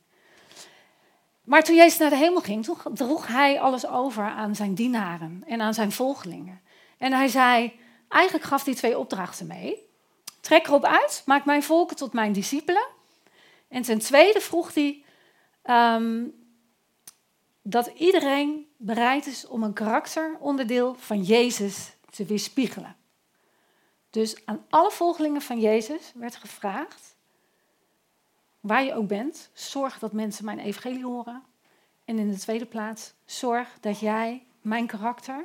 Maar 1.44 1.62
toen 1.62 1.76
Jezus 1.76 1.98
naar 1.98 2.10
de 2.10 2.16
hemel 2.16 2.40
ging, 2.40 2.68
droeg 2.94 3.26
hij 3.26 3.60
alles 3.60 3.86
over 3.86 4.24
aan 4.24 4.54
zijn 4.54 4.74
dienaren 4.74 5.42
en 5.46 5.60
aan 5.60 5.74
zijn 5.74 5.92
volgelingen. 5.92 6.60
En 6.98 7.12
hij 7.12 7.28
zei, 7.28 7.80
eigenlijk 8.08 8.44
gaf 8.44 8.64
hij 8.64 8.74
twee 8.74 8.98
opdrachten 8.98 9.46
mee. 9.46 9.78
Trek 10.40 10.66
erop 10.66 10.84
uit, 10.84 11.22
maak 11.26 11.44
mijn 11.44 11.62
volken 11.62 11.96
tot 11.96 12.12
mijn 12.12 12.32
discipelen. 12.32 12.86
En 13.68 13.82
ten 13.82 13.98
tweede 13.98 14.40
vroeg 14.40 14.74
hij 14.74 15.04
um, 15.96 16.34
dat 17.62 17.86
iedereen 17.86 18.66
bereid 18.76 19.26
is 19.26 19.46
om 19.46 19.62
een 19.62 19.72
karakteronderdeel 19.72 20.94
van 20.98 21.22
Jezus 21.22 21.92
te 22.10 22.24
weerspiegelen. 22.24 22.96
Dus 24.10 24.46
aan 24.46 24.66
alle 24.68 24.90
volgelingen 24.90 25.42
van 25.42 25.60
Jezus 25.60 26.12
werd 26.14 26.36
gevraagd, 26.36 27.13
waar 28.64 28.84
je 28.84 28.94
ook 28.94 29.08
bent, 29.08 29.50
zorg 29.52 29.98
dat 29.98 30.12
mensen 30.12 30.44
mijn 30.44 30.58
evangelie 30.58 31.04
horen. 31.04 31.42
En 32.04 32.18
in 32.18 32.30
de 32.30 32.38
tweede 32.38 32.66
plaats, 32.66 33.14
zorg 33.24 33.68
dat 33.80 34.00
jij 34.00 34.46
mijn 34.60 34.86
karakter 34.86 35.44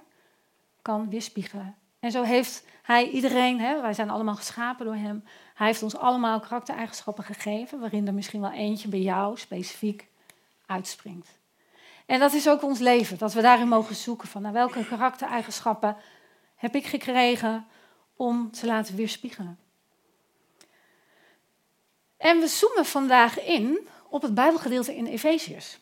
kan 0.82 1.10
weerspiegelen. 1.10 1.76
En 2.00 2.12
zo 2.12 2.24
heeft 2.24 2.66
hij 2.82 3.10
iedereen, 3.10 3.60
hè, 3.60 3.82
wij 3.82 3.94
zijn 3.94 4.10
allemaal 4.10 4.36
geschapen 4.36 4.86
door 4.86 4.96
hem, 4.96 5.24
hij 5.54 5.68
heeft 5.68 5.84
ons 5.84 5.98
allemaal 5.98 6.40
karaktereigenschappen 6.40 7.24
gegeven, 7.24 7.80
waarin 7.80 8.08
er 8.08 8.14
misschien 8.14 8.42
wel 8.42 8.52
eentje 8.52 8.88
bij 8.88 9.02
jou 9.02 9.38
specifiek 9.38 10.08
uitspringt. 10.66 11.38
En 12.06 12.20
dat 12.20 12.34
is 12.34 12.50
ook 12.50 12.64
ons 12.64 12.80
leven, 12.80 13.18
dat 13.18 13.34
we 13.34 13.42
daarin 13.42 13.68
mogen 13.68 13.96
zoeken 13.96 14.28
van 14.28 14.42
naar 14.42 14.54
welke 14.54 14.86
karaktereigenschappen 14.86 15.98
heb 16.56 16.76
ik 16.76 16.86
gekregen 16.86 17.66
om 18.16 18.52
te 18.52 18.66
laten 18.66 18.96
weerspiegelen. 18.96 19.60
En 22.20 22.40
we 22.40 22.48
zoomen 22.48 22.86
vandaag 22.86 23.44
in 23.44 23.88
op 24.10 24.22
het 24.22 24.34
Bijbelgedeelte 24.34 24.96
in 24.96 25.06
Efeziërs. 25.06 25.80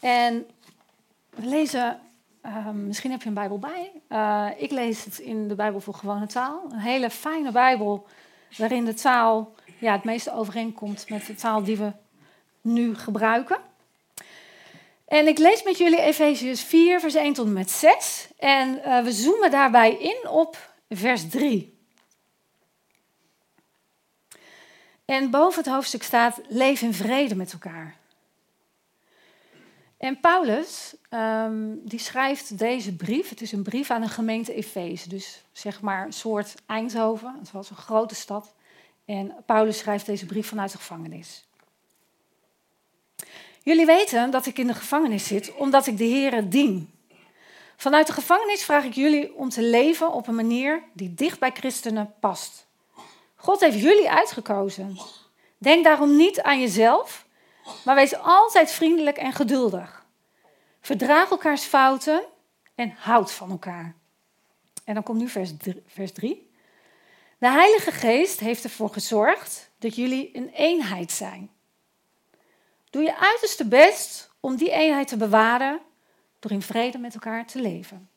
En 0.00 0.46
we 1.30 1.46
lezen, 1.46 2.00
uh, 2.46 2.70
misschien 2.70 3.10
heb 3.10 3.22
je 3.22 3.28
een 3.28 3.34
Bijbel 3.34 3.58
bij. 3.58 3.90
Uh, 4.08 4.48
ik 4.56 4.70
lees 4.70 5.04
het 5.04 5.18
in 5.18 5.48
de 5.48 5.54
Bijbel 5.54 5.80
voor 5.80 5.94
gewone 5.94 6.26
taal. 6.26 6.64
Een 6.70 6.78
hele 6.78 7.10
fijne 7.10 7.52
Bijbel 7.52 8.06
waarin 8.56 8.84
de 8.84 8.94
taal 8.94 9.54
ja, 9.78 9.92
het 9.92 10.04
meeste 10.04 10.32
overeenkomt 10.32 11.08
met 11.08 11.26
de 11.26 11.34
taal 11.34 11.62
die 11.62 11.76
we 11.76 11.92
nu 12.60 12.94
gebruiken. 12.94 13.58
En 15.04 15.26
ik 15.26 15.38
lees 15.38 15.62
met 15.62 15.78
jullie 15.78 16.00
Efeziërs 16.00 16.62
4, 16.62 17.00
vers 17.00 17.14
1 17.14 17.32
tot 17.32 17.46
en 17.46 17.52
met 17.52 17.70
6. 17.70 18.28
En 18.38 18.78
uh, 18.78 19.02
we 19.02 19.12
zoomen 19.12 19.50
daarbij 19.50 19.92
in 19.92 20.28
op 20.28 20.70
vers 20.88 21.28
3. 21.28 21.73
En 25.04 25.30
boven 25.30 25.62
het 25.62 25.72
hoofdstuk 25.72 26.02
staat: 26.02 26.40
Leef 26.48 26.82
in 26.82 26.94
vrede 26.94 27.34
met 27.34 27.52
elkaar. 27.52 27.96
En 29.96 30.20
Paulus, 30.20 30.94
um, 31.10 31.80
die 31.84 31.98
schrijft 31.98 32.58
deze 32.58 32.96
brief. 32.96 33.28
Het 33.28 33.40
is 33.40 33.52
een 33.52 33.62
brief 33.62 33.90
aan 33.90 34.02
een 34.02 34.08
gemeente 34.08 34.54
Efeze. 34.54 35.08
Dus 35.08 35.42
zeg 35.52 35.80
maar 35.80 36.04
een 36.04 36.12
soort 36.12 36.54
Eindhoven. 36.66 37.36
Het 37.38 37.50
was 37.50 37.70
een 37.70 37.76
grote 37.76 38.14
stad. 38.14 38.54
En 39.04 39.34
Paulus 39.46 39.78
schrijft 39.78 40.06
deze 40.06 40.26
brief 40.26 40.48
vanuit 40.48 40.72
de 40.72 40.78
gevangenis. 40.78 41.44
Jullie 43.62 43.86
weten 43.86 44.30
dat 44.30 44.46
ik 44.46 44.58
in 44.58 44.66
de 44.66 44.74
gevangenis 44.74 45.26
zit 45.26 45.54
omdat 45.54 45.86
ik 45.86 45.98
de 45.98 46.04
Heer 46.04 46.48
dien. 46.48 46.90
Vanuit 47.76 48.06
de 48.06 48.12
gevangenis 48.12 48.64
vraag 48.64 48.84
ik 48.84 48.94
jullie 48.94 49.34
om 49.34 49.48
te 49.48 49.62
leven 49.62 50.12
op 50.12 50.26
een 50.26 50.34
manier 50.34 50.82
die 50.92 51.14
dicht 51.14 51.38
bij 51.38 51.50
christenen 51.50 52.14
past. 52.20 52.66
God 53.44 53.60
heeft 53.60 53.80
jullie 53.80 54.10
uitgekozen. 54.10 54.96
Denk 55.58 55.84
daarom 55.84 56.16
niet 56.16 56.42
aan 56.42 56.60
jezelf, 56.60 57.26
maar 57.84 57.94
wees 57.94 58.16
altijd 58.16 58.70
vriendelijk 58.70 59.16
en 59.16 59.32
geduldig. 59.32 60.06
Verdraag 60.80 61.30
elkaars 61.30 61.62
fouten 61.62 62.24
en 62.74 62.94
houd 62.98 63.32
van 63.32 63.50
elkaar. 63.50 63.94
En 64.84 64.94
dan 64.94 65.02
komt 65.02 65.18
nu 65.18 65.28
vers 65.86 66.12
3. 66.12 66.50
De 67.38 67.48
Heilige 67.48 67.90
Geest 67.90 68.40
heeft 68.40 68.64
ervoor 68.64 68.90
gezorgd 68.90 69.70
dat 69.78 69.94
jullie 69.94 70.30
een 70.36 70.48
eenheid 70.48 71.12
zijn. 71.12 71.50
Doe 72.90 73.02
je 73.02 73.18
uiterste 73.18 73.68
best 73.68 74.30
om 74.40 74.56
die 74.56 74.70
eenheid 74.70 75.08
te 75.08 75.16
bewaren 75.16 75.80
door 76.38 76.50
in 76.50 76.62
vrede 76.62 76.98
met 76.98 77.14
elkaar 77.14 77.46
te 77.46 77.60
leven. 77.60 78.08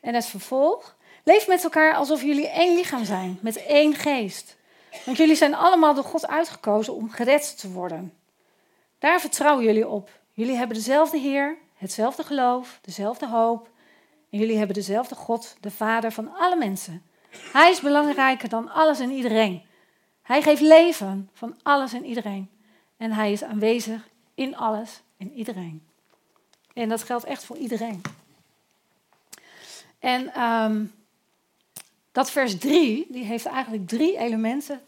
En 0.00 0.14
het 0.14 0.26
vervolg, 0.26 0.95
leef 1.26 1.46
met 1.46 1.64
elkaar 1.64 1.94
alsof 1.94 2.22
jullie 2.22 2.48
één 2.48 2.74
lichaam 2.74 3.04
zijn, 3.04 3.38
met 3.40 3.66
één 3.66 3.94
geest. 3.94 4.56
Want 5.04 5.16
jullie 5.16 5.34
zijn 5.34 5.54
allemaal 5.54 5.94
door 5.94 6.04
God 6.04 6.26
uitgekozen 6.26 6.94
om 6.94 7.10
gered 7.10 7.58
te 7.58 7.70
worden. 7.70 8.12
Daar 8.98 9.20
vertrouwen 9.20 9.64
jullie 9.64 9.88
op. 9.88 10.10
Jullie 10.32 10.56
hebben 10.56 10.76
dezelfde 10.76 11.18
Heer, 11.18 11.56
hetzelfde 11.74 12.22
geloof, 12.22 12.78
dezelfde 12.82 13.26
hoop. 13.26 13.68
En 14.30 14.38
jullie 14.38 14.56
hebben 14.56 14.74
dezelfde 14.74 15.14
God, 15.14 15.56
de 15.60 15.70
Vader 15.70 16.12
van 16.12 16.34
alle 16.34 16.56
mensen. 16.56 17.02
Hij 17.52 17.70
is 17.70 17.80
belangrijker 17.80 18.48
dan 18.48 18.70
alles 18.70 19.00
en 19.00 19.10
iedereen. 19.10 19.62
Hij 20.22 20.42
geeft 20.42 20.60
leven 20.60 21.30
van 21.32 21.56
alles 21.62 21.92
en 21.92 22.04
iedereen. 22.04 22.50
En 22.96 23.12
hij 23.12 23.32
is 23.32 23.42
aanwezig 23.42 24.08
in 24.34 24.56
alles 24.56 25.02
en 25.16 25.32
iedereen. 25.32 25.86
En 26.74 26.88
dat 26.88 27.02
geldt 27.02 27.24
echt 27.24 27.44
voor 27.44 27.56
iedereen. 27.56 28.02
En 29.98 30.42
um, 30.42 30.94
dat 32.16 32.30
vers 32.30 32.58
3, 32.58 33.06
die 33.08 33.24
heeft 33.24 33.46
eigenlijk 33.46 33.88
drie 33.88 34.18
elementen 34.18 34.80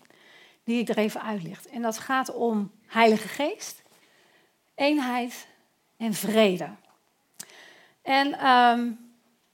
die 0.64 0.80
ik 0.80 0.88
er 0.88 0.99
even 0.99 1.23
uitlicht. 1.23 1.66
En 1.66 1.82
dat 1.82 1.99
gaat 1.99 2.35
om 2.35 2.70
Heilige 2.87 3.28
Geest, 3.28 3.82
eenheid 4.75 5.47
en 5.97 6.14
vrede. 6.14 6.68
En 8.02 8.47
um, 8.49 9.12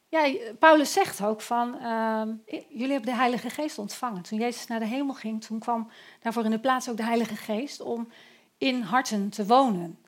ja, 0.09 0.33
Paulus 0.59 0.93
zegt 0.93 1.23
ook 1.23 1.41
van, 1.41 1.85
um, 1.85 2.43
jullie 2.69 2.93
hebben 2.93 3.11
de 3.11 3.17
Heilige 3.17 3.51
Geest 3.51 3.79
ontvangen. 3.79 4.23
Toen 4.23 4.39
Jezus 4.39 4.67
naar 4.67 4.81
de 4.81 4.87
hemel 4.87 5.15
ging, 5.15 5.45
toen 5.45 5.59
kwam 5.59 5.91
daarvoor 6.23 6.45
in 6.45 6.51
de 6.51 6.61
plaats 6.61 6.89
ook 6.89 6.97
de 6.97 7.05
Heilige 7.05 7.37
Geest 7.37 7.81
om 7.81 8.09
in 8.59 8.81
harten 8.81 9.31
te 9.31 9.47
wonen, 9.47 9.99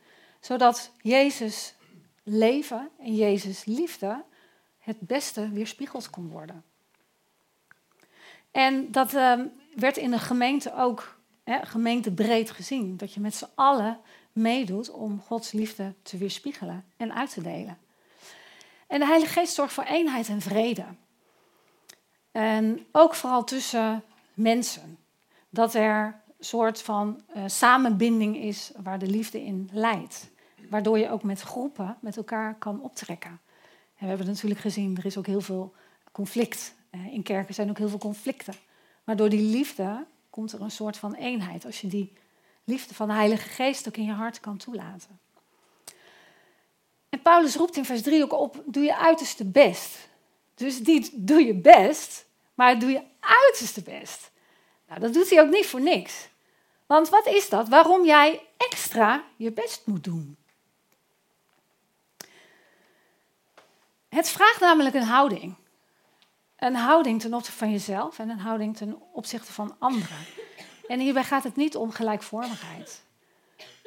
zodat 0.41 0.93
Jezus 1.03 1.75
leven 2.23 2.89
en 2.99 3.15
Jezus 3.15 3.65
liefde 3.65 4.25
het 4.79 5.01
beste 5.01 5.49
weerspiegeld 5.49 6.11
kon 6.11 6.29
worden. 6.29 6.65
En 8.57 8.93
dat 8.93 9.15
ehm, 9.15 9.47
werd 9.75 9.97
in 9.97 10.11
de 10.11 10.19
gemeente 10.19 10.75
ook 10.75 11.19
hè, 11.45 11.67
gemeentebreed 11.67 12.51
gezien. 12.51 12.97
Dat 12.97 13.13
je 13.13 13.21
met 13.21 13.35
z'n 13.35 13.49
allen 13.55 13.99
meedoet 14.33 14.91
om 14.91 15.21
Gods 15.21 15.53
liefde 15.53 15.95
te 16.03 16.17
weerspiegelen 16.17 16.85
en 16.97 17.15
uit 17.15 17.33
te 17.33 17.43
delen. 17.43 17.79
En 18.87 18.99
de 18.99 19.07
Heilige 19.07 19.33
Geest 19.33 19.55
zorgt 19.55 19.73
voor 19.73 19.85
eenheid 19.85 20.29
en 20.29 20.41
vrede. 20.41 20.85
En 22.33 22.87
ook 22.93 23.15
vooral 23.15 23.45
tussen 23.45 24.05
mensen. 24.35 24.99
Dat 25.49 25.75
er 25.75 26.05
een 26.05 26.45
soort 26.45 26.83
van 26.83 27.23
uh, 27.37 27.43
samenbinding 27.47 28.37
is 28.37 28.73
waar 28.83 28.99
de 28.99 29.11
liefde 29.11 29.45
in 29.45 29.69
leidt. 29.73 30.31
Waardoor 30.71 30.99
je 30.99 31.11
ook 31.11 31.23
met 31.23 31.41
groepen 31.41 31.97
met 32.01 32.17
elkaar 32.17 32.55
kan 32.55 32.83
optrekken. 32.83 33.41
En 33.97 34.03
we 34.03 34.07
hebben 34.07 34.27
natuurlijk 34.27 34.61
gezien, 34.61 34.97
er 34.97 35.07
is 35.07 35.17
ook 35.19 35.27
heel 35.27 35.41
veel 35.41 35.75
conflict. 36.13 36.76
Uh, 36.91 37.13
in 37.13 37.23
kerken 37.23 37.55
zijn 37.55 37.71
ook 37.71 37.79
heel 37.79 37.89
veel 37.89 37.99
conflicten. 37.99 38.55
Maar 39.05 39.17
door 39.17 39.29
die 39.29 39.51
liefde 39.51 40.07
komt 40.31 40.53
er 40.53 40.61
een 40.61 40.71
soort 40.71 40.97
van 40.97 41.15
eenheid. 41.15 41.65
Als 41.65 41.81
je 41.81 41.87
die 41.87 42.13
liefde 42.65 42.95
van 42.95 43.09
de 43.09 43.15
Heilige 43.15 43.49
Geest 43.49 43.89
ook 43.89 43.97
in 43.97 44.05
je 44.05 44.13
hart 44.13 44.41
kan 44.41 44.57
toelaten. 44.57 45.19
En 47.09 47.23
Paulus 47.23 47.55
roept 47.55 47.77
in 47.77 47.85
vers 47.85 48.03
3 48.03 48.23
ook 48.23 48.33
op: 48.33 48.63
doe 48.67 48.85
je 48.85 48.97
uiterste 48.97 49.45
best. 49.45 50.09
Dus 50.55 50.81
niet 50.81 51.11
doe 51.15 51.45
je 51.45 51.55
best, 51.55 52.27
maar 52.55 52.79
doe 52.79 52.91
je 52.91 53.03
uiterste 53.21 53.83
best. 53.83 54.31
Nou, 54.89 55.01
dat 55.01 55.13
doet 55.13 55.31
hij 55.31 55.41
ook 55.41 55.51
niet 55.51 55.67
voor 55.67 55.81
niks. 55.81 56.29
Want 56.87 57.09
wat 57.09 57.27
is 57.27 57.49
dat? 57.49 57.69
Waarom 57.69 58.05
jij 58.05 58.41
extra 58.57 59.25
je 59.37 59.53
best 59.53 59.83
moet 59.87 60.05
doen? 60.05 60.37
Het 64.09 64.29
vraagt 64.29 64.61
namelijk 64.61 64.95
een 64.95 65.03
houding. 65.03 65.55
Een 66.57 66.75
houding 66.75 67.21
ten 67.21 67.35
opzichte 67.35 67.59
van 67.59 67.71
jezelf 67.71 68.19
en 68.19 68.29
een 68.29 68.39
houding 68.39 68.77
ten 68.77 69.03
opzichte 69.13 69.53
van 69.53 69.77
anderen. 69.79 70.27
En 70.87 71.01
hierbij 71.01 71.25
gaat 71.25 71.45
het 71.45 71.57
niet 71.57 71.77
om 71.77 71.91
gelijkvormigheid. 71.91 73.03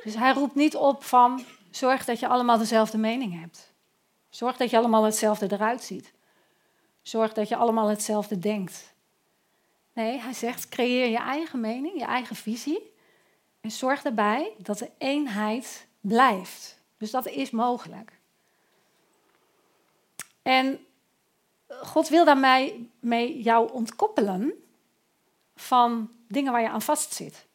Dus 0.03 0.15
hij 0.15 0.33
roept 0.33 0.55
niet 0.55 0.75
op 0.75 1.03
van 1.03 1.45
zorg 1.71 2.05
dat 2.05 2.19
je 2.19 2.27
allemaal 2.27 2.57
dezelfde 2.57 2.97
mening 2.97 3.39
hebt. 3.39 3.73
Zorg 4.29 4.57
dat 4.57 4.69
je 4.69 4.77
allemaal 4.77 5.03
hetzelfde 5.03 5.51
eruit 5.51 5.83
ziet. 5.83 6.13
Zorg 7.01 7.33
dat 7.33 7.47
je 7.47 7.55
allemaal 7.55 7.88
hetzelfde 7.88 8.39
denkt. 8.39 8.93
Nee, 9.93 10.19
hij 10.19 10.33
zegt 10.33 10.69
creëer 10.69 11.09
je 11.09 11.17
eigen 11.17 11.59
mening, 11.59 11.99
je 11.99 12.05
eigen 12.05 12.35
visie. 12.35 12.93
En 13.61 13.71
zorg 13.71 14.03
erbij 14.03 14.53
dat 14.57 14.77
de 14.77 14.91
eenheid 14.97 15.88
blijft. 16.01 16.79
Dus 16.97 17.11
dat 17.11 17.27
is 17.27 17.51
mogelijk. 17.51 18.19
En 20.41 20.79
God 21.69 22.07
wil 22.07 22.25
daarmee 22.25 22.91
mee 22.99 23.41
jou 23.41 23.71
ontkoppelen 23.71 24.53
van 25.55 26.11
dingen 26.27 26.51
waar 26.51 26.61
je 26.61 26.69
aan 26.69 26.81
vastzit. 26.81 27.47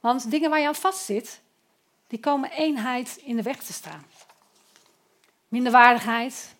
Want 0.00 0.30
dingen 0.30 0.50
waar 0.50 0.60
je 0.60 0.66
aan 0.66 0.74
vastzit, 0.74 1.42
die 2.06 2.20
komen 2.20 2.50
eenheid 2.50 3.16
in 3.16 3.36
de 3.36 3.42
weg 3.42 3.62
te 3.62 3.72
staan. 3.72 4.04
Minderwaardigheid, 5.48 6.54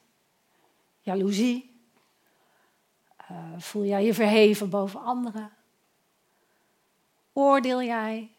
jaloezie, 1.00 1.74
uh, 3.30 3.38
voel 3.58 3.84
jij 3.84 4.04
je 4.04 4.14
verheven 4.14 4.70
boven 4.70 5.00
anderen? 5.00 5.52
Oordeel 7.32 7.82
jij? 7.82 8.30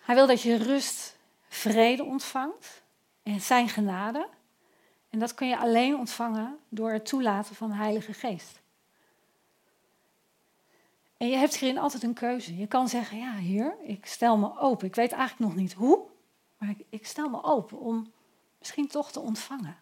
Hij 0.00 0.14
wil 0.14 0.26
dat 0.26 0.42
je 0.42 0.56
rust, 0.56 1.16
vrede 1.48 2.04
ontvangt 2.04 2.82
en 3.22 3.40
zijn 3.40 3.68
genade. 3.68 4.28
En 5.12 5.18
dat 5.18 5.34
kun 5.34 5.48
je 5.48 5.58
alleen 5.58 5.96
ontvangen 5.96 6.58
door 6.68 6.92
het 6.92 7.06
toelaten 7.06 7.54
van 7.54 7.68
de 7.68 7.76
Heilige 7.76 8.12
Geest. 8.12 8.60
En 11.16 11.28
je 11.28 11.36
hebt 11.36 11.56
hierin 11.56 11.78
altijd 11.78 12.02
een 12.02 12.14
keuze. 12.14 12.56
Je 12.56 12.66
kan 12.66 12.88
zeggen, 12.88 13.18
ja 13.18 13.32
heer, 13.32 13.76
ik 13.82 14.06
stel 14.06 14.38
me 14.38 14.58
open. 14.58 14.86
Ik 14.86 14.94
weet 14.94 15.12
eigenlijk 15.12 15.50
nog 15.50 15.60
niet 15.60 15.72
hoe, 15.72 16.00
maar 16.58 16.70
ik, 16.70 16.84
ik 16.88 17.06
stel 17.06 17.28
me 17.28 17.42
open 17.42 17.78
om 17.78 18.12
misschien 18.58 18.86
toch 18.86 19.12
te 19.12 19.20
ontvangen. 19.20 19.76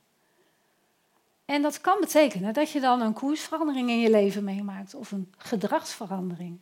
En 1.44 1.62
dat 1.62 1.80
kan 1.80 1.96
betekenen 2.00 2.52
dat 2.52 2.70
je 2.70 2.80
dan 2.80 3.00
een 3.00 3.12
koersverandering 3.12 3.88
in 3.88 4.00
je 4.00 4.10
leven 4.10 4.44
meemaakt 4.44 4.94
of 4.94 5.12
een 5.12 5.32
gedragsverandering. 5.36 6.58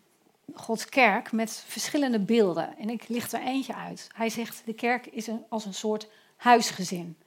Gods 0.54 0.86
kerk 0.86 1.32
met 1.32 1.64
verschillende 1.68 2.20
beelden. 2.20 2.78
En 2.78 2.90
ik 2.90 3.08
licht 3.08 3.34
er 3.34 3.42
eentje 3.42 3.76
uit. 3.76 4.08
Hij 4.14 4.30
zegt, 4.30 4.62
de 4.66 4.74
kerk 4.74 5.06
is 5.06 5.28
een, 5.28 5.46
als 5.50 5.66
een 5.66 5.74
soort 5.74 6.08
huisgezin. 6.36 7.18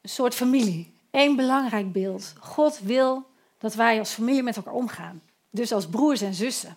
Een 0.00 0.08
soort 0.08 0.34
familie. 0.34 0.94
Eén 1.10 1.36
belangrijk 1.36 1.92
beeld. 1.92 2.34
God 2.40 2.78
wil 2.78 3.30
dat 3.58 3.74
wij 3.74 3.98
als 3.98 4.12
familie 4.12 4.42
met 4.42 4.56
elkaar 4.56 4.74
omgaan. 4.74 5.22
Dus 5.50 5.72
als 5.72 5.88
broers 5.88 6.20
en 6.20 6.34
zussen. 6.34 6.76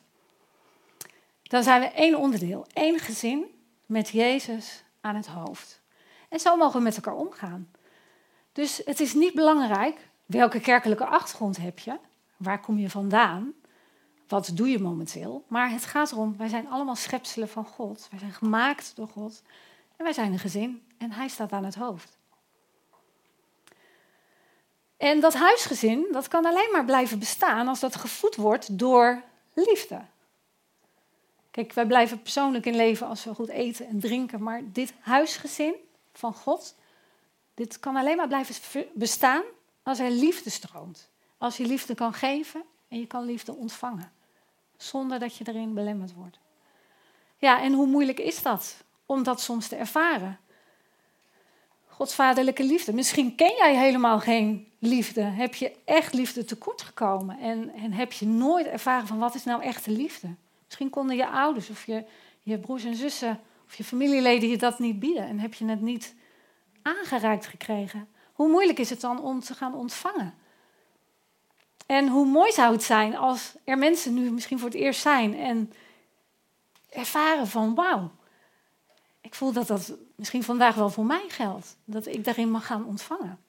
Dan 1.44 1.64
zijn 1.64 1.82
we 1.82 1.88
één 1.88 2.18
onderdeel, 2.18 2.66
één 2.74 3.00
gezin 3.00 3.59
met 3.90 4.10
Jezus 4.10 4.84
aan 5.02 5.16
het 5.16 5.28
hoofd. 5.28 5.82
En 6.30 6.40
zo 6.40 6.56
mogen 6.56 6.78
we 6.78 6.84
met 6.84 6.96
elkaar 6.96 7.16
omgaan. 7.16 7.72
Dus 8.52 8.82
het 8.86 9.00
is 9.00 9.14
niet 9.14 9.34
belangrijk 9.34 10.08
welke 10.26 10.60
kerkelijke 10.60 11.06
achtergrond 11.06 11.58
heb 11.58 11.80
je, 11.80 11.98
waar 12.38 12.60
kom 12.60 12.78
je 12.78 12.90
vandaan, 12.90 13.54
wat 14.28 14.52
doe 14.54 14.70
je 14.70 14.80
momenteel. 14.80 15.46
Maar 15.48 15.72
het 15.72 15.86
gaat 15.86 16.12
erom, 16.12 16.38
wij 16.38 16.48
zijn 16.48 16.70
allemaal 16.70 16.96
schepselen 16.96 17.50
van 17.50 17.66
God. 17.66 18.08
Wij 18.10 18.20
zijn 18.20 18.34
gemaakt 18.34 18.96
door 18.96 19.08
God. 19.08 19.42
En 19.96 20.04
wij 20.04 20.14
zijn 20.14 20.32
een 20.32 20.40
gezin 20.40 20.84
en 20.98 21.12
Hij 21.12 21.28
staat 21.28 21.52
aan 21.52 21.66
het 21.66 21.76
hoofd. 21.76 22.18
En 24.98 25.20
dat 25.20 25.34
huisgezin, 25.34 26.08
dat 26.12 26.28
kan 26.28 26.46
alleen 26.46 26.70
maar 26.72 26.86
blijven 26.86 27.20
bestaan 27.20 27.68
als 27.68 27.80
dat 27.80 27.96
gevoed 27.96 28.36
wordt 28.36 28.80
door 28.80 29.24
liefde. 29.54 30.02
Wij 31.68 31.86
blijven 31.86 32.22
persoonlijk 32.22 32.66
in 32.66 32.76
leven 32.76 33.08
als 33.08 33.24
we 33.24 33.34
goed 33.34 33.50
eten 33.50 33.88
en 33.88 34.00
drinken, 34.00 34.44
maar 34.44 34.62
dit 34.66 34.94
huisgezin 35.00 35.74
van 36.14 36.34
God, 36.34 36.76
dit 37.54 37.80
kan 37.80 37.96
alleen 37.96 38.18
maar 38.18 38.28
blijven 38.28 38.86
bestaan 38.94 39.44
als 39.84 40.00
er 40.00 40.12
liefde 40.12 40.50
stroomt. 40.50 41.10
Als 41.38 41.58
je 41.58 41.66
liefde 41.66 41.96
kan 41.96 42.14
geven 42.14 42.64
en 42.88 43.00
je 43.00 43.08
kan 43.08 43.26
liefde 43.26 43.56
ontvangen, 43.56 44.12
zonder 44.78 45.20
dat 45.20 45.36
je 45.36 45.48
erin 45.48 45.74
belemmerd 45.74 46.14
wordt. 46.14 46.40
Ja, 47.38 47.62
en 47.62 47.74
hoe 47.74 47.88
moeilijk 47.88 48.20
is 48.20 48.42
dat 48.42 48.84
om 49.06 49.24
dat 49.24 49.42
soms 49.42 49.68
te 49.68 49.76
ervaren? 49.76 50.40
Gods 51.88 52.16
vaderlijke 52.16 52.64
liefde. 52.64 52.94
Misschien 52.94 53.36
ken 53.36 53.56
jij 53.56 53.78
helemaal 53.78 54.20
geen 54.20 54.72
liefde. 54.80 55.22
Heb 55.22 55.56
je 55.56 55.76
echt 55.86 56.14
liefde 56.14 56.46
tekort 56.46 56.82
gekomen? 56.82 57.40
En, 57.40 57.74
en 57.74 57.94
heb 57.94 58.12
je 58.12 58.26
nooit 58.26 58.66
ervaren 58.66 59.08
van 59.08 59.20
wat 59.20 59.36
is 59.36 59.44
nou 59.44 59.62
echte 59.62 59.92
liefde? 59.92 60.36
Misschien 60.70 60.90
konden 60.90 61.16
je 61.16 61.28
ouders 61.28 61.70
of 61.70 61.86
je, 61.86 62.06
je 62.40 62.60
broers 62.60 62.84
en 62.84 62.96
zussen 62.96 63.40
of 63.66 63.76
je 63.76 63.84
familieleden 63.84 64.50
je 64.50 64.58
dat 64.58 64.80
niet 64.80 65.00
bieden 65.00 65.28
en 65.28 65.40
heb 65.40 65.54
je 65.54 65.66
het 65.66 65.82
niet 65.82 66.16
aangereikt 66.82 67.46
gekregen. 67.46 68.08
Hoe 68.34 68.50
moeilijk 68.50 68.80
is 68.80 68.90
het 68.90 69.02
dan 69.02 69.22
om 69.22 69.40
te 69.40 69.54
gaan 69.54 69.74
ontvangen? 69.74 70.34
En 71.86 72.08
hoe 72.08 72.26
mooi 72.26 72.52
zou 72.52 72.72
het 72.72 72.84
zijn 72.84 73.18
als 73.18 73.56
er 73.64 73.78
mensen 73.78 74.14
nu 74.14 74.32
misschien 74.32 74.60
voor 74.60 74.70
het 74.70 74.78
eerst 74.78 75.02
zijn 75.02 75.36
en 75.38 75.74
ervaren 76.90 77.48
van 77.48 77.76
wauw, 77.76 78.12
ik 79.22 79.36
voel 79.36 79.52
dat 79.52 79.68
dat 79.68 79.94
misschien 80.16 80.44
vandaag 80.44 80.76
wel 80.76 80.90
voor 80.90 81.06
mij 81.06 81.26
geldt, 81.28 81.78
dat 81.86 82.06
ik 82.06 82.24
daarin 82.24 82.52
mag 82.52 82.66
gaan 82.66 82.86
ontvangen. 82.86 83.40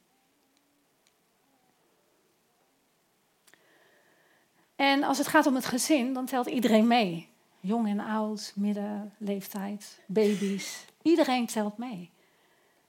En 4.81 5.03
als 5.03 5.19
het 5.19 5.27
gaat 5.27 5.47
om 5.47 5.55
het 5.55 5.67
gezin, 5.67 6.13
dan 6.13 6.27
telt 6.27 6.47
iedereen 6.47 6.87
mee. 6.87 7.29
Jong 7.61 7.89
en 7.89 8.01
oud, 8.01 8.53
middenleeftijd, 8.57 10.01
baby's. 10.07 10.85
Iedereen 11.03 11.47
telt 11.47 11.79
mee. 11.79 12.11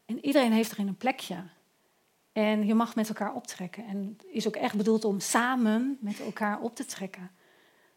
En 0.06 0.26
iedereen 0.26 0.52
heeft 0.52 0.72
erin 0.72 0.88
een 0.88 0.98
plekje. 0.98 1.44
En 2.32 2.66
je 2.66 2.74
mag 2.74 2.96
met 2.96 3.08
elkaar 3.08 3.34
optrekken. 3.34 3.86
En 3.86 4.16
het 4.18 4.26
is 4.32 4.48
ook 4.48 4.56
echt 4.56 4.76
bedoeld 4.76 5.06
om 5.06 5.20
samen 5.20 5.98
met 6.02 6.20
elkaar 6.20 6.62
op 6.62 6.76
te 6.76 6.86
trekken. 6.86 7.32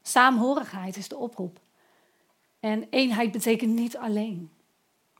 Saamhorigheid 0.02 0.96
is 0.96 1.08
de 1.08 1.16
oproep. 1.16 1.60
En 2.60 2.86
eenheid 2.90 3.32
betekent 3.32 3.74
niet 3.74 3.96
alleen. 3.96 4.50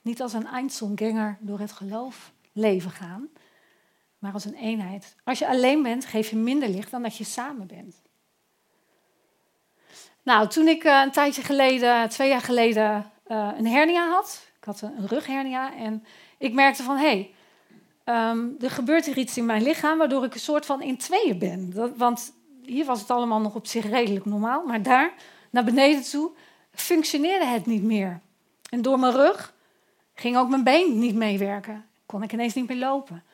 Niet 0.02 0.22
als 0.22 0.32
een 0.32 0.46
Einzelganger 0.46 1.38
door 1.40 1.58
het 1.58 1.72
geloof 1.72 2.32
leven 2.52 2.90
gaan, 2.90 3.28
maar 4.18 4.32
als 4.32 4.44
een 4.44 4.54
eenheid. 4.54 5.16
Als 5.24 5.38
je 5.38 5.48
alleen 5.48 5.82
bent, 5.82 6.04
geef 6.04 6.30
je 6.30 6.37
minder 6.37 6.68
licht 6.68 6.90
dan 6.90 7.02
dat 7.02 7.16
je 7.16 7.24
samen 7.24 7.66
bent. 7.66 8.03
Nou, 10.24 10.48
toen 10.48 10.68
ik 10.68 10.84
een 10.84 11.10
tijdje 11.10 11.42
geleden, 11.42 12.08
twee 12.08 12.28
jaar 12.28 12.40
geleden, 12.40 13.10
een 13.26 13.66
hernia 13.66 14.08
had. 14.08 14.46
Ik 14.58 14.64
had 14.64 14.80
een, 14.80 15.06
rughernia 15.06 15.74
en 15.74 16.04
ik 16.38 16.52
merkte 16.52 16.82
van, 16.82 16.96
hé, 16.96 17.04
hey, 17.06 17.34
ehm, 18.04 18.48
er 18.60 18.70
gebeurt 18.70 19.06
hier 19.06 19.18
iets 19.18 19.37
in 19.37 19.46
mijn 19.46 19.62
lichaam 19.62 19.98
waardoor 19.98 20.24
ik 20.24 20.34
een 20.34 20.40
soort 20.40 20.66
van 20.66 20.82
in 20.82 20.96
tweeën 20.96 21.38
ben. 21.38 21.70
Dat, 21.70 21.90
want 21.96 22.32
hier 22.64 22.84
was 22.84 23.00
het 23.00 23.10
allemaal 23.10 23.40
nog 23.40 23.54
op 23.54 23.66
zich 23.66 23.90
redelijk 23.90 24.24
normaal, 24.24 24.66
maar 24.66 24.82
daar, 24.82 25.12
naar 25.50 25.64
beneden 25.64 26.02
toe, 26.02 26.30
functioneerde 26.74 27.46
het 27.46 27.66
niet 27.66 27.82
meer. 27.82 28.20
En 28.70 28.82
door 28.82 28.98
mijn 28.98 29.12
rug 29.12 29.54
ging 30.14 30.37
ook 30.37 30.48
mijn 30.48 30.64
been 30.64 30.98
niet 30.98 31.14
meewerken. 31.14 31.87
Kon 32.06 32.22
ik 32.22 32.32
ineens 32.32 32.54
niet 32.54 32.68
meer 32.68 32.76
lopen. 32.76 33.24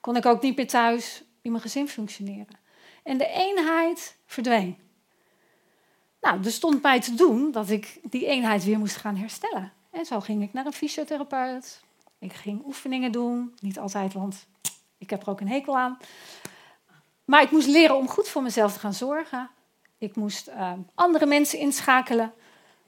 Kon 0.00 0.16
ik 0.16 0.26
ook 0.26 0.42
niet 0.42 0.56
meer 0.56 0.66
thuis 0.66 1.22
in 1.42 1.50
mijn 1.50 1.62
gezin 1.62 1.88
functioneren. 1.88 2.58
En 3.02 3.18
de 3.18 3.26
eenheid 3.26 4.16
verdween. 4.26 4.85
Nou, 6.26 6.44
er 6.44 6.52
stond 6.52 6.82
mij 6.82 7.00
te 7.00 7.14
doen 7.14 7.52
dat 7.52 7.70
ik 7.70 7.98
die 8.02 8.26
eenheid 8.26 8.64
weer 8.64 8.78
moest 8.78 8.96
gaan 8.96 9.16
herstellen. 9.16 9.72
En 9.90 10.04
zo 10.04 10.20
ging 10.20 10.42
ik 10.42 10.52
naar 10.52 10.66
een 10.66 10.72
fysiotherapeut. 10.72 11.80
Ik 12.18 12.32
ging 12.32 12.64
oefeningen 12.64 13.12
doen. 13.12 13.54
Niet 13.60 13.78
altijd, 13.78 14.12
want 14.12 14.46
ik 14.98 15.10
heb 15.10 15.22
er 15.22 15.30
ook 15.30 15.40
een 15.40 15.48
hekel 15.48 15.78
aan. 15.78 15.98
Maar 17.24 17.42
ik 17.42 17.50
moest 17.50 17.66
leren 17.66 17.96
om 17.96 18.08
goed 18.08 18.28
voor 18.28 18.42
mezelf 18.42 18.72
te 18.72 18.78
gaan 18.78 18.94
zorgen. 18.94 19.50
Ik 19.98 20.16
moest 20.16 20.48
uh, 20.48 20.72
andere 20.94 21.26
mensen 21.26 21.58
inschakelen. 21.58 22.32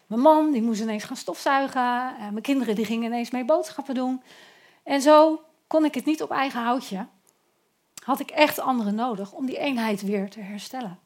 Mijn 0.06 0.20
man 0.20 0.52
die 0.52 0.62
moest 0.62 0.80
ineens 0.80 1.04
gaan 1.04 1.16
stofzuigen. 1.16 2.14
Mijn 2.18 2.40
kinderen 2.40 2.74
die 2.74 2.84
gingen 2.84 3.06
ineens 3.06 3.30
mee 3.30 3.44
boodschappen 3.44 3.94
doen. 3.94 4.22
En 4.82 5.00
zo 5.00 5.42
kon 5.66 5.84
ik 5.84 5.94
het 5.94 6.04
niet 6.04 6.22
op 6.22 6.30
eigen 6.30 6.62
houtje. 6.62 7.06
Had 8.04 8.20
ik 8.20 8.30
echt 8.30 8.58
anderen 8.58 8.94
nodig 8.94 9.32
om 9.32 9.46
die 9.46 9.58
eenheid 9.58 10.02
weer 10.02 10.30
te 10.30 10.40
herstellen. 10.40 10.98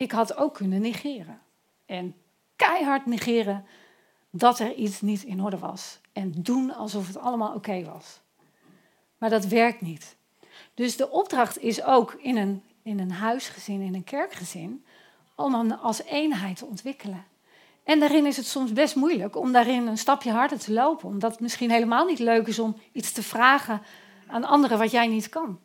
Ik 0.00 0.12
had 0.12 0.36
ook 0.36 0.54
kunnen 0.54 0.80
negeren. 0.80 1.40
En 1.86 2.14
keihard 2.56 3.06
negeren 3.06 3.64
dat 4.30 4.58
er 4.58 4.74
iets 4.74 5.00
niet 5.00 5.22
in 5.22 5.42
orde 5.42 5.58
was. 5.58 6.00
En 6.12 6.32
doen 6.36 6.74
alsof 6.74 7.06
het 7.06 7.16
allemaal 7.16 7.54
oké 7.54 7.84
was. 7.84 8.20
Maar 9.18 9.30
dat 9.30 9.44
werkt 9.44 9.80
niet. 9.80 10.16
Dus 10.74 10.96
de 10.96 11.10
opdracht 11.10 11.58
is 11.58 11.82
ook 11.82 12.12
in 12.12 12.36
een, 12.36 12.62
in 12.82 12.98
een 12.98 13.10
huisgezin, 13.10 13.80
in 13.80 13.94
een 13.94 14.04
kerkgezin, 14.04 14.84
om 15.34 15.70
als 15.70 16.02
eenheid 16.02 16.56
te 16.56 16.66
ontwikkelen. 16.66 17.24
En 17.84 18.00
daarin 18.00 18.26
is 18.26 18.36
het 18.36 18.46
soms 18.46 18.72
best 18.72 18.94
moeilijk 18.94 19.36
om 19.36 19.52
daarin 19.52 19.86
een 19.86 19.98
stapje 19.98 20.30
harder 20.30 20.58
te 20.58 20.72
lopen. 20.72 21.08
Omdat 21.08 21.32
het 21.32 21.40
misschien 21.40 21.70
helemaal 21.70 22.04
niet 22.04 22.18
leuk 22.18 22.46
is 22.46 22.58
om 22.58 22.76
iets 22.92 23.12
te 23.12 23.22
vragen 23.22 23.82
aan 24.26 24.44
anderen 24.44 24.78
wat 24.78 24.90
jij 24.90 25.06
niet 25.06 25.28
kan. 25.28 25.58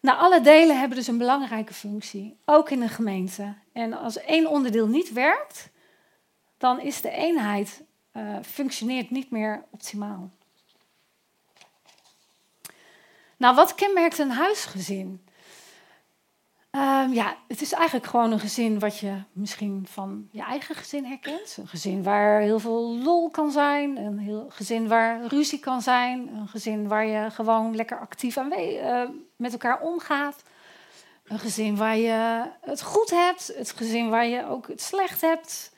Nou, 0.00 0.18
alle 0.18 0.40
delen 0.40 0.78
hebben 0.78 0.98
dus 0.98 1.06
een 1.06 1.18
belangrijke 1.18 1.74
functie, 1.74 2.36
ook 2.44 2.70
in 2.70 2.82
een 2.82 2.88
gemeente. 2.88 3.54
En 3.72 3.92
als 3.92 4.20
één 4.20 4.46
onderdeel 4.46 4.86
niet 4.86 5.12
werkt, 5.12 5.70
dan 6.58 6.80
is 6.80 7.00
de 7.00 7.10
eenheid 7.10 7.82
uh, 8.12 8.36
functioneert 8.42 9.10
niet 9.10 9.30
meer 9.30 9.64
optimaal. 9.70 10.30
Nou, 13.36 13.54
wat 13.54 13.74
kenmerkt 13.74 14.18
een 14.18 14.30
huisgezin? 14.30 15.24
Um, 16.76 17.12
ja, 17.12 17.36
het 17.48 17.60
is 17.60 17.72
eigenlijk 17.72 18.06
gewoon 18.06 18.32
een 18.32 18.40
gezin 18.40 18.78
wat 18.78 18.98
je 18.98 19.22
misschien 19.32 19.86
van 19.90 20.28
je 20.30 20.42
eigen 20.42 20.74
gezin 20.74 21.04
herkent. 21.04 21.56
Een 21.60 21.68
gezin 21.68 22.02
waar 22.02 22.40
heel 22.40 22.58
veel 22.58 22.96
lol 22.96 23.30
kan 23.30 23.50
zijn. 23.50 23.96
Een 23.96 24.18
heel 24.18 24.46
gezin 24.48 24.88
waar 24.88 25.26
ruzie 25.26 25.58
kan 25.58 25.82
zijn. 25.82 26.28
Een 26.28 26.48
gezin 26.48 26.88
waar 26.88 27.06
je 27.06 27.30
gewoon 27.30 27.76
lekker 27.76 27.98
actief 27.98 28.36
aan 28.36 28.52
uh, 28.58 29.02
met 29.36 29.52
elkaar 29.52 29.80
omgaat. 29.80 30.42
Een 31.24 31.38
gezin 31.38 31.76
waar 31.76 31.96
je 31.96 32.50
het 32.60 32.82
goed 32.82 33.10
hebt. 33.10 33.52
Het 33.56 33.70
gezin 33.70 34.08
waar 34.08 34.26
je 34.26 34.46
ook 34.46 34.68
het 34.68 34.82
slecht 34.82 35.20
hebt. 35.20 35.72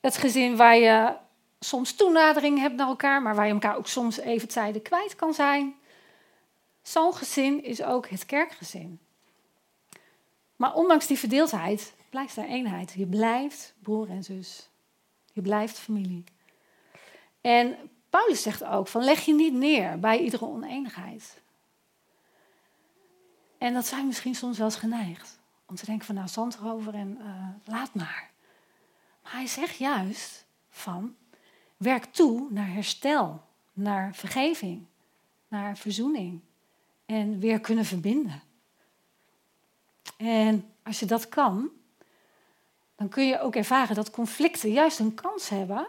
Het 0.00 0.16
gezin 0.16 0.56
waar 0.56 0.76
je 0.76 1.12
soms 1.60 1.92
toenadering 1.94 2.58
hebt 2.58 2.76
naar 2.76 2.88
elkaar, 2.88 3.22
maar 3.22 3.34
waar 3.34 3.46
je 3.46 3.52
elkaar 3.52 3.76
ook 3.76 3.86
soms 3.86 4.18
even 4.18 4.48
tijden 4.48 4.82
kwijt 4.82 5.16
kan 5.16 5.34
zijn. 5.34 5.74
Zo'n 6.82 7.14
gezin 7.14 7.64
is 7.64 7.82
ook 7.82 8.08
het 8.08 8.26
kerkgezin. 8.26 9.00
Maar 10.60 10.74
ondanks 10.74 11.06
die 11.06 11.18
verdeeldheid 11.18 11.94
blijft 12.10 12.36
er 12.36 12.44
eenheid. 12.44 12.92
Je 12.92 13.06
blijft 13.06 13.74
broer 13.82 14.10
en 14.10 14.24
zus. 14.24 14.68
Je 15.32 15.42
blijft 15.42 15.78
familie. 15.78 16.24
En 17.40 17.76
Paulus 18.10 18.42
zegt 18.42 18.64
ook 18.64 18.88
van 18.88 19.04
leg 19.04 19.20
je 19.20 19.34
niet 19.34 19.52
neer 19.52 19.98
bij 19.98 20.18
iedere 20.18 20.46
oneenigheid. 20.46 21.40
En 23.58 23.74
dat 23.74 23.86
zijn 23.86 24.06
misschien 24.06 24.34
soms 24.34 24.58
wel 24.58 24.66
eens 24.66 24.76
geneigd. 24.76 25.38
Om 25.66 25.74
te 25.74 25.86
denken 25.86 26.06
van 26.06 26.14
nou 26.14 26.28
zand 26.28 26.54
erover 26.54 26.94
en 26.94 27.18
uh, 27.20 27.48
laat 27.64 27.94
maar. 27.94 28.30
Maar 29.22 29.32
hij 29.32 29.46
zegt 29.46 29.76
juist 29.76 30.46
van 30.70 31.16
werk 31.76 32.04
toe 32.04 32.46
naar 32.50 32.72
herstel, 32.72 33.42
naar 33.72 34.14
vergeving, 34.14 34.86
naar 35.48 35.76
verzoening 35.76 36.40
en 37.06 37.38
weer 37.38 37.60
kunnen 37.60 37.84
verbinden. 37.84 38.42
En 40.16 40.72
als 40.82 41.00
je 41.00 41.06
dat 41.06 41.28
kan, 41.28 41.70
dan 42.96 43.08
kun 43.08 43.26
je 43.26 43.40
ook 43.40 43.54
ervaren 43.54 43.94
dat 43.94 44.10
conflicten 44.10 44.72
juist 44.72 44.98
een 44.98 45.14
kans 45.14 45.48
hebben 45.48 45.88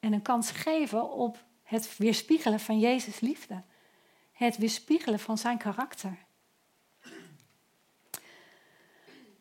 en 0.00 0.12
een 0.12 0.22
kans 0.22 0.50
geven 0.50 1.10
op 1.10 1.44
het 1.62 1.96
weerspiegelen 1.96 2.60
van 2.60 2.78
Jezus' 2.78 3.20
liefde. 3.20 3.62
Het 4.32 4.56
weerspiegelen 4.56 5.18
van 5.18 5.38
zijn 5.38 5.58
karakter. 5.58 6.16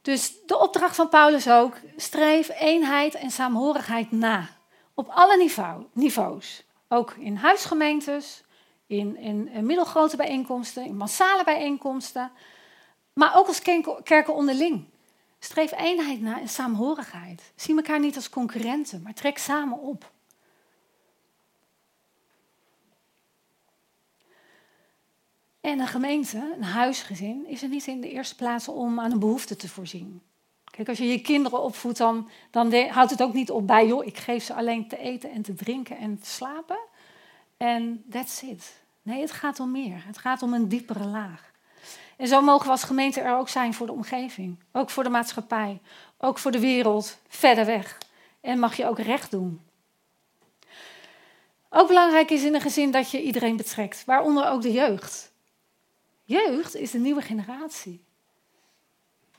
Dus 0.01 0.33
de 0.45 0.57
opdracht 0.57 0.95
van 0.95 1.09
Paulus 1.09 1.49
ook, 1.49 1.75
streef 1.95 2.49
eenheid 2.49 3.15
en 3.15 3.31
saamhorigheid 3.31 4.11
na. 4.11 4.49
Op 4.93 5.07
alle 5.09 5.37
niveau, 5.37 5.85
niveaus. 5.93 6.63
Ook 6.87 7.11
in 7.11 7.35
huisgemeentes, 7.35 8.43
in, 8.85 9.17
in 9.17 9.65
middelgrote 9.65 10.17
bijeenkomsten, 10.17 10.85
in 10.85 10.97
massale 10.97 11.43
bijeenkomsten. 11.43 12.31
Maar 13.17 13.35
ook 13.35 13.47
als 13.47 13.61
kerken 14.03 14.35
onderling. 14.35 14.85
Streef 15.39 15.71
eenheid 15.71 16.21
na 16.21 16.39
en 16.39 16.49
saamhorigheid. 16.49 17.51
Zie 17.55 17.75
elkaar 17.75 17.99
niet 17.99 18.15
als 18.15 18.29
concurrenten, 18.29 19.01
maar 19.01 19.13
trek 19.13 19.37
samen 19.37 19.79
op. 19.79 20.11
En 25.61 25.79
een 25.79 25.87
gemeente, 25.87 26.53
een 26.55 26.63
huisgezin, 26.63 27.47
is 27.47 27.63
er 27.63 27.69
niet 27.69 27.87
in 27.87 28.01
de 28.01 28.09
eerste 28.09 28.35
plaats 28.35 28.67
om 28.67 28.99
aan 28.99 29.11
een 29.11 29.19
behoefte 29.19 29.55
te 29.55 29.69
voorzien. 29.69 30.21
Kijk, 30.63 30.89
als 30.89 30.97
je 30.97 31.07
je 31.07 31.21
kinderen 31.21 31.61
opvoedt, 31.61 31.97
dan, 31.97 32.29
dan 32.51 32.73
houdt 32.73 33.11
het 33.11 33.21
ook 33.21 33.33
niet 33.33 33.51
op 33.51 33.67
bij, 33.67 33.87
joh, 33.87 34.05
ik 34.05 34.17
geef 34.17 34.43
ze 34.43 34.53
alleen 34.53 34.87
te 34.87 34.97
eten 34.97 35.31
en 35.31 35.41
te 35.41 35.53
drinken 35.53 35.97
en 35.97 36.19
te 36.19 36.29
slapen. 36.29 36.79
En 37.57 38.03
that's 38.09 38.41
it. 38.41 38.81
Nee, 39.01 39.21
het 39.21 39.31
gaat 39.31 39.59
om 39.59 39.71
meer. 39.71 40.03
Het 40.05 40.17
gaat 40.17 40.41
om 40.41 40.53
een 40.53 40.67
diepere 40.67 41.05
laag. 41.05 41.55
En 42.17 42.27
zo 42.27 42.41
mogen 42.41 42.65
we 42.65 42.71
als 42.71 42.83
gemeente 42.83 43.21
er 43.21 43.37
ook 43.37 43.49
zijn 43.49 43.73
voor 43.73 43.85
de 43.85 43.91
omgeving. 43.91 44.59
Ook 44.71 44.89
voor 44.89 45.03
de 45.03 45.09
maatschappij. 45.09 45.81
Ook 46.17 46.37
voor 46.37 46.51
de 46.51 46.59
wereld 46.59 47.17
verder 47.27 47.65
weg. 47.65 47.97
En 48.41 48.59
mag 48.59 48.77
je 48.77 48.87
ook 48.87 48.99
recht 48.99 49.31
doen. 49.31 49.61
Ook 51.69 51.87
belangrijk 51.87 52.29
is 52.29 52.43
in 52.43 52.55
een 52.55 52.61
gezin 52.61 52.91
dat 52.91 53.11
je 53.11 53.21
iedereen 53.21 53.57
betrekt, 53.57 54.05
waaronder 54.05 54.47
ook 54.47 54.61
de 54.61 54.71
jeugd. 54.71 55.31
Jeugd 56.23 56.75
is 56.75 56.91
de 56.91 56.97
nieuwe 56.97 57.21
generatie. 57.21 58.03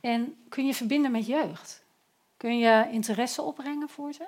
En 0.00 0.36
kun 0.48 0.66
je 0.66 0.74
verbinden 0.74 1.10
met 1.10 1.26
jeugd? 1.26 1.84
Kun 2.36 2.58
je 2.58 2.88
interesse 2.90 3.42
opbrengen 3.42 3.88
voor 3.88 4.12
ze? 4.12 4.26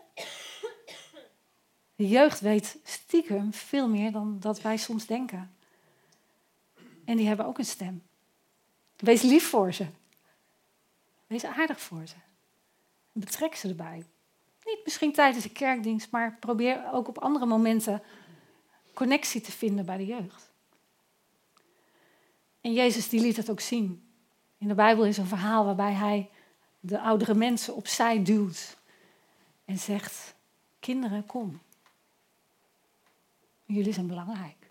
De 1.95 2.09
jeugd 2.09 2.41
weet 2.41 2.77
stiekem 2.85 3.53
veel 3.53 3.89
meer 3.89 4.13
dan 4.13 4.37
dat 4.41 4.61
wij 4.61 4.77
soms 4.77 5.07
denken. 5.07 5.55
En 7.05 7.17
die 7.17 7.27
hebben 7.27 7.47
ook 7.47 7.59
een 7.59 7.65
stem. 7.65 8.03
Wees 9.01 9.23
lief 9.23 9.49
voor 9.49 9.73
ze. 9.73 9.87
Wees 11.27 11.45
aardig 11.45 11.81
voor 11.81 12.07
ze. 12.07 12.15
Betrek 13.13 13.55
ze 13.55 13.69
erbij. 13.69 14.07
Niet 14.65 14.81
misschien 14.85 15.13
tijdens 15.13 15.45
de 15.45 15.51
kerkdienst, 15.51 16.11
maar 16.11 16.37
probeer 16.41 16.93
ook 16.93 17.09
op 17.09 17.19
andere 17.19 17.47
momenten 17.47 18.03
connectie 18.95 19.41
te 19.41 19.53
vinden 19.53 19.87
bij 19.87 19.97
de 19.97 20.07
jeugd. 20.07 20.51
En 22.61 22.73
Jezus 22.73 23.09
die 23.09 23.21
liet 23.21 23.37
het 23.37 23.51
ook 23.51 23.61
zien. 23.61 24.11
In 24.59 24.69
de 24.69 24.75
Bijbel 24.75 25.05
is 25.05 25.17
een 25.17 25.27
verhaal 25.27 25.65
waarbij 25.65 25.93
hij 25.93 26.31
de 26.81 27.01
oudere 27.01 27.35
mensen 27.35 27.75
opzij 27.75 28.23
duwt 28.23 28.77
en 29.65 29.79
zegt: 29.79 30.35
Kinderen, 30.79 31.27
kom. 31.27 31.61
Jullie 33.65 33.93
zijn 33.93 34.07
belangrijk. 34.07 34.71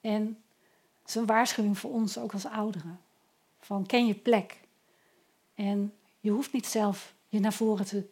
En 0.00 0.41
het 1.02 1.10
is 1.10 1.14
een 1.14 1.26
waarschuwing 1.26 1.78
voor 1.78 1.90
ons 1.90 2.18
ook 2.18 2.32
als 2.32 2.46
ouderen. 2.46 3.00
Van 3.58 3.86
ken 3.86 4.06
je 4.06 4.14
plek. 4.14 4.60
En 5.54 5.94
je 6.20 6.30
hoeft 6.30 6.52
niet 6.52 6.66
zelf 6.66 7.14
je 7.28 7.40
naar 7.40 7.52
voren 7.52 7.86
te 7.86 8.08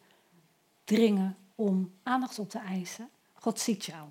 dringen 0.84 1.36
om 1.54 1.92
aandacht 2.02 2.38
op 2.38 2.50
te 2.50 2.58
eisen. 2.58 3.08
God 3.32 3.60
ziet 3.60 3.84
jou. 3.84 4.08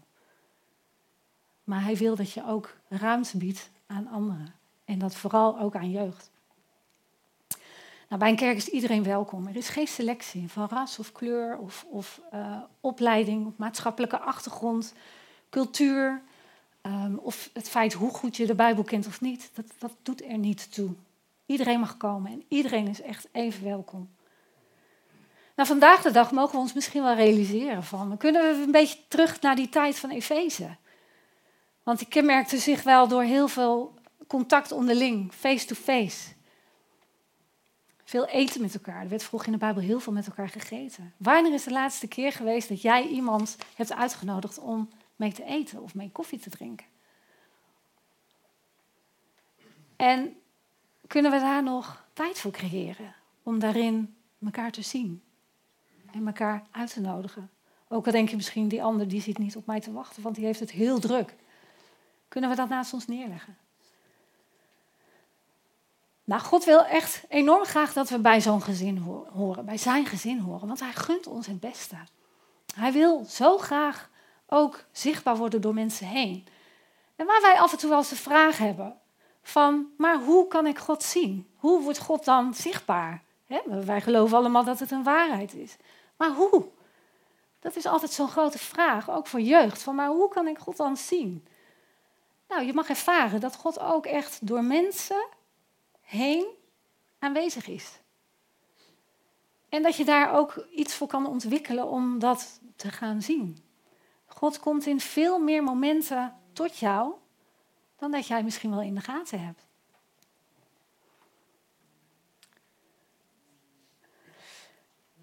Maar 1.63 1.83
hij 1.83 1.95
wil 1.95 2.15
dat 2.15 2.31
je 2.31 2.45
ook 2.45 2.77
ruimte 2.87 3.37
biedt 3.37 3.69
aan 3.87 4.07
anderen. 4.07 4.53
En 4.85 4.99
dat 4.99 5.15
vooral 5.15 5.59
ook 5.59 5.75
aan 5.75 5.91
jeugd. 5.91 6.31
Nou, 8.07 8.21
bij 8.21 8.29
een 8.29 8.35
kerk 8.35 8.57
is 8.57 8.67
iedereen 8.67 9.03
welkom. 9.03 9.47
Er 9.47 9.55
is 9.55 9.69
geen 9.69 9.87
selectie 9.87 10.49
van 10.49 10.67
ras 10.67 10.99
of 10.99 11.11
kleur 11.11 11.57
of, 11.57 11.85
of 11.89 12.21
uh, 12.33 12.57
opleiding, 12.79 13.53
maatschappelijke 13.55 14.19
achtergrond, 14.19 14.93
cultuur. 15.49 16.21
Um, 16.81 17.17
of 17.17 17.49
het 17.53 17.69
feit 17.69 17.93
hoe 17.93 18.09
goed 18.09 18.37
je 18.37 18.45
de 18.45 18.55
Bijbel 18.55 18.83
kent 18.83 19.07
of 19.07 19.21
niet. 19.21 19.49
Dat, 19.53 19.65
dat 19.77 19.91
doet 20.01 20.23
er 20.23 20.37
niet 20.37 20.73
toe. 20.73 20.89
Iedereen 21.45 21.79
mag 21.79 21.97
komen 21.97 22.31
en 22.31 22.43
iedereen 22.47 22.87
is 22.87 23.01
echt 23.01 23.27
even 23.31 23.63
welkom. 23.63 24.09
Nou, 25.55 25.67
vandaag 25.67 26.01
de 26.01 26.11
dag 26.11 26.31
mogen 26.31 26.51
we 26.51 26.61
ons 26.61 26.73
misschien 26.73 27.03
wel 27.03 27.15
realiseren 27.15 27.83
van, 27.83 28.17
kunnen 28.17 28.41
we 28.41 28.63
een 28.63 28.71
beetje 28.71 28.99
terug 29.07 29.41
naar 29.41 29.55
die 29.55 29.69
tijd 29.69 29.99
van 29.99 30.09
Efeze. 30.09 30.75
Want 31.83 31.99
die 31.99 32.07
kenmerkte 32.07 32.57
zich 32.57 32.83
wel 32.83 33.07
door 33.07 33.23
heel 33.23 33.47
veel 33.47 33.93
contact 34.27 34.71
onderling, 34.71 35.33
face-to-face. 35.33 36.29
Veel 38.03 38.25
eten 38.25 38.61
met 38.61 38.73
elkaar. 38.73 39.01
Er 39.01 39.09
werd 39.09 39.23
vroeger 39.23 39.47
in 39.47 39.53
de 39.53 39.59
Bijbel 39.59 39.81
heel 39.81 39.99
veel 39.99 40.13
met 40.13 40.27
elkaar 40.27 40.49
gegeten. 40.49 41.13
Wanneer 41.17 41.53
is 41.53 41.63
de 41.63 41.71
laatste 41.71 42.07
keer 42.07 42.31
geweest 42.31 42.69
dat 42.69 42.81
jij 42.81 43.07
iemand 43.07 43.57
hebt 43.75 43.93
uitgenodigd 43.93 44.59
om 44.59 44.89
mee 45.19 45.33
te 45.33 45.43
eten 45.43 45.81
of 45.81 45.95
mee 45.95 46.11
koffie 46.11 46.39
te 46.39 46.49
drinken? 46.49 46.85
En 49.95 50.35
kunnen 51.07 51.31
we 51.31 51.39
daar 51.39 51.63
nog 51.63 52.05
tijd 52.13 52.39
voor 52.39 52.51
creëren 52.51 53.15
om 53.43 53.59
daarin 53.59 54.15
elkaar 54.45 54.71
te 54.71 54.81
zien 54.81 55.23
en 56.11 56.27
elkaar 56.27 56.63
uit 56.71 56.93
te 56.93 57.01
nodigen? 57.01 57.49
Ook 57.87 58.05
al 58.05 58.11
denk 58.11 58.29
je 58.29 58.35
misschien, 58.35 58.67
die 58.67 58.83
ander 58.83 59.07
die 59.07 59.21
zit 59.21 59.37
niet 59.37 59.55
op 59.55 59.65
mij 59.65 59.79
te 59.79 59.91
wachten, 59.91 60.23
want 60.23 60.35
die 60.35 60.45
heeft 60.45 60.59
het 60.59 60.71
heel 60.71 60.99
druk. 60.99 61.35
Kunnen 62.27 62.49
we 62.49 62.55
dat 62.55 62.69
naast 62.69 62.93
ons 62.93 63.07
neerleggen? 63.07 63.57
Nou, 66.23 66.41
God 66.41 66.65
wil 66.65 66.85
echt 66.85 67.23
enorm 67.29 67.65
graag 67.65 67.93
dat 67.93 68.09
we 68.09 68.19
bij 68.19 68.41
zo'n 68.41 68.61
gezin 68.61 68.97
horen, 69.33 69.65
bij 69.65 69.77
zijn 69.77 70.05
gezin 70.05 70.39
horen, 70.39 70.67
want 70.67 70.79
hij 70.79 70.93
gunt 70.93 71.27
ons 71.27 71.47
het 71.47 71.59
beste. 71.59 71.95
Hij 72.75 72.91
wil 72.91 73.25
zo 73.25 73.57
graag 73.57 74.09
ook 74.49 74.83
zichtbaar 74.91 75.37
worden 75.37 75.61
door 75.61 75.73
mensen 75.73 76.07
heen. 76.07 76.47
En 77.15 77.25
waar 77.25 77.41
wij 77.41 77.59
af 77.59 77.71
en 77.71 77.77
toe 77.77 77.89
wel 77.89 77.97
eens 77.97 78.09
de 78.09 78.15
vraag 78.15 78.57
hebben 78.57 78.97
van, 79.41 79.87
maar 79.97 80.19
hoe 80.19 80.47
kan 80.47 80.65
ik 80.67 80.77
God 80.77 81.03
zien? 81.03 81.47
Hoe 81.55 81.81
wordt 81.81 81.99
God 81.99 82.25
dan 82.25 82.53
zichtbaar? 82.53 83.23
wij 83.85 84.01
geloven 84.01 84.37
allemaal 84.37 84.63
dat 84.63 84.79
het 84.79 84.91
een 84.91 85.03
waarheid 85.03 85.53
is. 85.53 85.77
Maar 86.17 86.31
hoe? 86.31 86.65
Dat 87.59 87.75
is 87.75 87.85
altijd 87.85 88.11
zo'n 88.11 88.27
grote 88.27 88.57
vraag, 88.57 89.09
ook 89.09 89.27
voor 89.27 89.41
jeugd. 89.41 89.81
Van, 89.81 89.95
maar 89.95 90.07
hoe 90.07 90.29
kan 90.29 90.47
ik 90.47 90.57
God 90.57 90.77
dan 90.77 90.97
zien? 90.97 91.47
Nou, 92.47 92.63
je 92.63 92.73
mag 92.73 92.89
ervaren 92.89 93.39
dat 93.39 93.55
God 93.55 93.79
ook 93.79 94.05
echt 94.05 94.47
door 94.47 94.63
mensen 94.63 95.25
heen 96.01 96.45
aanwezig 97.19 97.67
is. 97.67 97.99
En 99.69 99.83
dat 99.83 99.95
je 99.95 100.05
daar 100.05 100.33
ook 100.33 100.65
iets 100.71 100.95
voor 100.95 101.07
kan 101.07 101.25
ontwikkelen 101.25 101.87
om 101.87 102.19
dat 102.19 102.59
te 102.75 102.89
gaan 102.89 103.21
zien. 103.21 103.68
God 104.39 104.59
komt 104.59 104.85
in 104.85 104.99
veel 104.99 105.39
meer 105.39 105.63
momenten 105.63 106.35
tot 106.53 106.77
jou 106.77 107.13
dan 107.97 108.11
dat 108.11 108.27
jij 108.27 108.43
misschien 108.43 108.69
wel 108.69 108.81
in 108.81 108.95
de 108.95 109.01
gaten 109.01 109.45
hebt. 109.45 109.65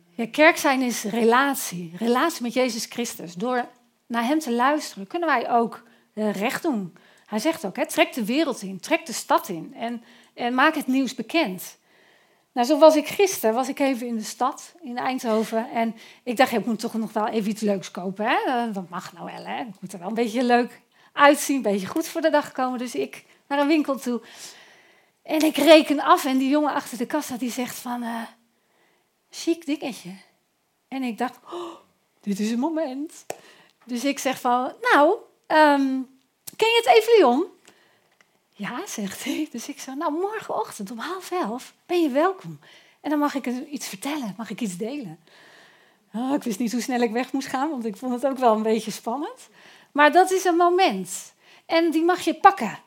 Ja, 0.08 0.26
kerk 0.30 0.56
zijn 0.56 0.82
is 0.82 1.02
relatie. 1.02 1.92
Relatie 1.96 2.42
met 2.42 2.52
Jezus 2.52 2.84
Christus. 2.84 3.34
Door 3.34 3.68
naar 4.06 4.24
Hem 4.24 4.38
te 4.38 4.52
luisteren 4.52 5.06
kunnen 5.06 5.28
wij 5.28 5.50
ook 5.50 5.82
eh, 6.12 6.32
recht 6.32 6.62
doen. 6.62 6.96
Hij 7.26 7.38
zegt 7.38 7.66
ook, 7.66 7.76
hè, 7.76 7.86
trek 7.86 8.12
de 8.12 8.24
wereld 8.24 8.62
in, 8.62 8.80
trek 8.80 9.06
de 9.06 9.12
stad 9.12 9.48
in 9.48 9.74
en, 9.74 10.02
en 10.34 10.54
maak 10.54 10.74
het 10.74 10.86
nieuws 10.86 11.14
bekend. 11.14 11.78
Nou, 12.56 12.68
zo 12.68 12.78
was 12.78 12.96
ik 12.96 13.08
gisteren, 13.08 13.54
was 13.54 13.68
ik 13.68 13.78
even 13.78 14.06
in 14.06 14.16
de 14.16 14.24
stad, 14.24 14.74
in 14.80 14.98
Eindhoven. 14.98 15.70
En 15.70 15.96
ik 16.22 16.36
dacht, 16.36 16.52
ik 16.52 16.66
moet 16.66 16.78
toch 16.78 16.94
nog 16.94 17.12
wel 17.12 17.26
even 17.26 17.50
iets 17.50 17.60
leuks 17.60 17.90
kopen. 17.90 18.26
Hè? 18.26 18.72
Dat 18.72 18.88
mag 18.88 19.12
nou 19.12 19.24
wel, 19.24 19.44
hè? 19.44 19.60
Ik 19.60 19.80
moet 19.80 19.92
er 19.92 19.98
wel 19.98 20.08
een 20.08 20.14
beetje 20.14 20.44
leuk 20.44 20.80
uitzien, 21.12 21.56
een 21.56 21.62
beetje 21.62 21.86
goed 21.86 22.08
voor 22.08 22.20
de 22.20 22.30
dag 22.30 22.52
komen. 22.52 22.78
Dus 22.78 22.94
ik 22.94 23.24
naar 23.46 23.58
een 23.58 23.66
winkel 23.66 23.98
toe. 23.98 24.22
En 25.22 25.40
ik 25.40 25.56
reken 25.56 26.00
af 26.00 26.24
en 26.24 26.38
die 26.38 26.48
jongen 26.48 26.72
achter 26.72 26.98
de 26.98 27.06
kassa 27.06 27.36
die 27.36 27.50
zegt 27.50 27.76
van, 27.76 28.02
uh, 28.02 28.22
chic 29.30 29.66
dingetje. 29.66 30.10
En 30.88 31.02
ik 31.02 31.18
dacht, 31.18 31.38
oh, 31.52 31.74
dit 32.20 32.40
is 32.40 32.50
een 32.50 32.58
moment. 32.58 33.26
Dus 33.84 34.04
ik 34.04 34.18
zeg 34.18 34.40
van, 34.40 34.72
nou, 34.80 35.16
um, 35.46 36.18
ken 36.56 36.68
je 36.68 36.82
het 36.84 36.96
Evelion? 36.96 37.46
Ja, 38.58 38.86
zegt 38.86 39.24
hij. 39.24 39.48
Dus 39.50 39.68
ik 39.68 39.80
zei, 39.80 39.96
nou, 39.96 40.12
morgenochtend 40.12 40.90
om 40.90 40.98
half 40.98 41.30
elf 41.30 41.74
ben 41.86 42.02
je 42.02 42.08
welkom. 42.08 42.58
En 43.00 43.10
dan 43.10 43.18
mag 43.18 43.34
ik 43.34 43.46
iets 43.46 43.88
vertellen, 43.88 44.34
mag 44.36 44.50
ik 44.50 44.60
iets 44.60 44.76
delen. 44.76 45.18
Oh, 46.14 46.34
ik 46.34 46.42
wist 46.42 46.58
niet 46.58 46.72
hoe 46.72 46.80
snel 46.80 47.00
ik 47.00 47.10
weg 47.10 47.32
moest 47.32 47.48
gaan, 47.48 47.70
want 47.70 47.84
ik 47.84 47.96
vond 47.96 48.12
het 48.12 48.26
ook 48.26 48.38
wel 48.38 48.54
een 48.54 48.62
beetje 48.62 48.90
spannend. 48.90 49.48
Maar 49.92 50.12
dat 50.12 50.30
is 50.30 50.44
een 50.44 50.56
moment. 50.56 51.34
En 51.66 51.90
die 51.90 52.04
mag 52.04 52.20
je 52.20 52.34
pakken. 52.34 52.78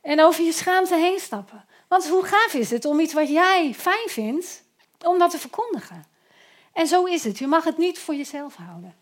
En 0.00 0.20
over 0.20 0.44
je 0.44 0.52
schaamte 0.52 0.94
heen 0.94 1.18
stappen. 1.20 1.64
Want 1.88 2.08
hoe 2.08 2.24
gaaf 2.24 2.54
is 2.54 2.70
het 2.70 2.84
om 2.84 3.00
iets 3.00 3.12
wat 3.12 3.28
jij 3.28 3.74
fijn 3.74 4.08
vindt, 4.08 4.64
om 5.04 5.18
dat 5.18 5.30
te 5.30 5.38
verkondigen? 5.38 6.04
En 6.72 6.86
zo 6.86 7.04
is 7.04 7.24
het. 7.24 7.38
Je 7.38 7.46
mag 7.46 7.64
het 7.64 7.78
niet 7.78 7.98
voor 7.98 8.14
jezelf 8.14 8.54
houden. 8.54 8.94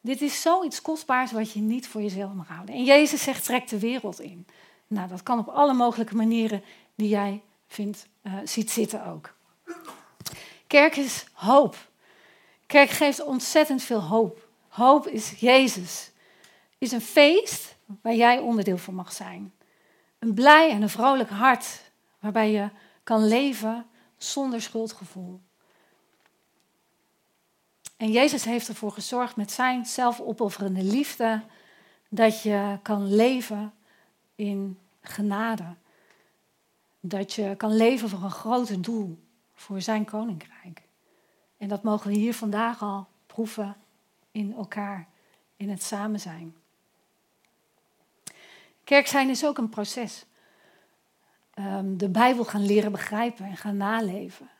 Dit 0.00 0.20
is 0.20 0.42
zoiets 0.42 0.82
kostbaars 0.82 1.32
wat 1.32 1.52
je 1.52 1.60
niet 1.60 1.88
voor 1.88 2.02
jezelf 2.02 2.32
mag 2.32 2.48
houden. 2.48 2.74
En 2.74 2.84
Jezus 2.84 3.22
zegt, 3.22 3.44
trek 3.44 3.68
de 3.68 3.78
wereld 3.78 4.20
in. 4.20 4.46
Nou, 4.92 5.08
dat 5.08 5.22
kan 5.22 5.38
op 5.38 5.48
alle 5.48 5.74
mogelijke 5.74 6.16
manieren 6.16 6.62
die 6.94 7.08
jij 7.08 7.42
vindt, 7.66 8.06
uh, 8.22 8.32
ziet 8.44 8.70
zitten 8.70 9.06
ook. 9.06 9.34
Kerk 10.66 10.96
is 10.96 11.26
hoop. 11.32 11.76
Kerk 12.66 12.90
geeft 12.90 13.24
ontzettend 13.24 13.82
veel 13.82 14.02
hoop. 14.02 14.48
Hoop 14.68 15.06
is 15.06 15.30
Jezus. 15.30 16.10
Is 16.78 16.92
een 16.92 17.00
feest 17.00 17.76
waar 18.02 18.14
jij 18.14 18.38
onderdeel 18.38 18.78
van 18.78 18.94
mag 18.94 19.12
zijn. 19.12 19.52
Een 20.18 20.34
blij 20.34 20.70
en 20.70 20.82
een 20.82 20.88
vrolijk 20.88 21.30
hart 21.30 21.90
waarbij 22.18 22.50
je 22.50 22.68
kan 23.04 23.28
leven 23.28 23.86
zonder 24.16 24.62
schuldgevoel. 24.62 25.40
En 27.96 28.10
Jezus 28.10 28.44
heeft 28.44 28.68
ervoor 28.68 28.92
gezorgd 28.92 29.36
met 29.36 29.52
zijn 29.52 29.86
zelfopofferende 29.86 30.82
liefde 30.82 31.42
dat 32.08 32.42
je 32.42 32.78
kan 32.82 33.14
leven 33.14 33.72
in 34.34 34.78
genade. 35.02 35.74
Dat 37.00 37.32
je 37.32 37.54
kan 37.56 37.76
leven 37.76 38.08
voor 38.08 38.22
een 38.22 38.30
groter 38.30 38.82
doel, 38.82 39.18
voor 39.54 39.80
zijn 39.80 40.04
koninkrijk. 40.04 40.82
En 41.56 41.68
dat 41.68 41.82
mogen 41.82 42.10
we 42.10 42.16
hier 42.16 42.34
vandaag 42.34 42.82
al 42.82 43.06
proeven 43.26 43.76
in 44.30 44.54
elkaar, 44.54 45.08
in 45.56 45.70
het 45.70 45.82
samen 45.82 46.20
zijn. 46.20 46.56
Kerk 48.84 49.06
zijn 49.06 49.28
is 49.28 49.44
ook 49.44 49.58
een 49.58 49.68
proces. 49.68 50.24
Ehm, 51.54 51.96
de 51.96 52.08
Bijbel 52.08 52.44
gaan 52.44 52.66
leren 52.66 52.92
begrijpen 52.92 53.44
en 53.46 53.56
gaan 53.56 53.76
naleven. 53.76 54.50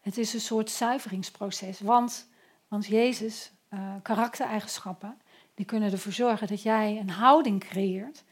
Het 0.00 0.18
is 0.18 0.34
een 0.34 0.40
soort 0.40 0.70
zuiveringsproces, 0.70 1.80
want, 1.80 2.28
want 2.68 2.86
Jezus, 2.86 3.52
uh, 3.70 3.94
karaktereigenschappen, 4.02 5.20
die 5.54 5.66
kunnen 5.66 5.92
ervoor 5.92 6.12
zorgen 6.12 6.46
dat 6.46 6.62
jij 6.62 6.98
een 6.98 7.10
houding 7.10 7.60
creëert 7.60 8.24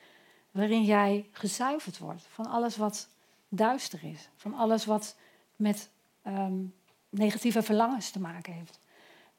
waarin 0.51 0.85
jij 0.85 1.29
gezuiverd 1.33 1.99
wordt 1.99 2.23
van 2.29 2.47
alles 2.47 2.77
wat 2.77 3.09
duister 3.49 4.05
is, 4.05 4.29
van 4.37 4.55
alles 4.55 4.85
wat 4.85 5.17
met 5.57 5.89
ehm, 6.23 6.65
negatieve 7.09 7.63
verlangens 7.63 8.11
te 8.11 8.21
maken 8.21 8.53
heeft, 8.53 8.81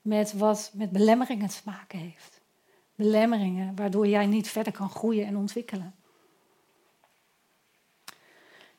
met 0.02 0.34
wat 0.34 0.72
met 0.74 0.91
belemmeringen 0.91 1.50
te 1.50 1.62
maken 1.63 2.00
heeft. 2.00 2.41
Belemmeringen 2.95 3.76
waardoor 3.76 4.08
jij 4.08 4.26
niet 4.26 4.50
verder 4.50 4.74
kan 4.74 4.89
groeien 4.89 5.26
en 5.26 5.38
ontwikkelen. 5.38 5.95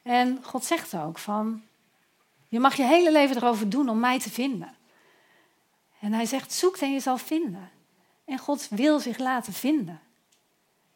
En 0.02 0.44
God 0.44 0.64
zegt 0.64 0.96
ook 0.96 1.18
van, 1.18 1.62
je 2.48 2.60
mag 2.60 2.76
je 2.76 2.82
hele 2.82 3.12
leven 3.12 3.36
erover 3.36 3.68
doen 3.68 3.88
om 3.88 4.00
mij 4.00 4.18
te 4.18 4.30
vinden. 4.30 4.74
En 6.00 6.12
hij 6.12 6.26
zegt, 6.26 6.52
zoek 6.52 6.76
en 6.76 6.92
je 6.92 7.00
zal 7.00 7.18
vinden. 7.18 7.70
En 8.24 8.38
God 8.38 8.68
wil 8.68 9.00
zich 9.00 9.18
laten 9.18 9.52
vinden. 9.52 10.00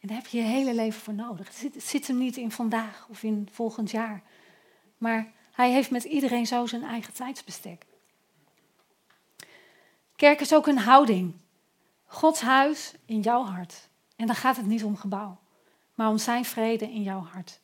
En 0.05 0.11
daar 0.11 0.19
heb 0.19 0.27
je 0.27 0.39
je 0.39 0.45
hele 0.45 0.75
leven 0.75 1.01
voor 1.01 1.15
nodig. 1.15 1.47
Het 1.47 1.57
zit, 1.57 1.83
zit 1.83 2.07
hem 2.07 2.19
niet 2.19 2.37
in 2.37 2.51
vandaag 2.51 3.07
of 3.11 3.23
in 3.23 3.49
volgend 3.53 3.91
jaar. 3.91 4.23
Maar 4.99 5.33
hij 5.53 5.73
heeft 5.73 5.91
met 5.91 6.05
iedereen 6.05 6.47
zo 6.47 6.67
zijn 6.67 6.83
eigen 6.83 7.13
tijdsbestek. 7.13 7.87
Kerk 10.17 10.41
is 10.41 10.55
ook 10.55 10.67
een 10.67 10.79
houding. 10.79 11.35
Gods 12.05 12.41
huis 12.41 12.95
in 13.05 13.21
jouw 13.21 13.45
hart. 13.45 13.89
En 14.17 14.27
dan 14.27 14.37
gaat 14.37 14.57
het 14.57 14.67
niet 14.67 14.85
om 14.85 14.97
gebouw, 14.97 15.39
maar 15.95 16.09
om 16.09 16.19
zijn 16.19 16.45
vrede 16.45 16.93
in 16.93 17.03
jouw 17.03 17.21
hart. 17.21 17.61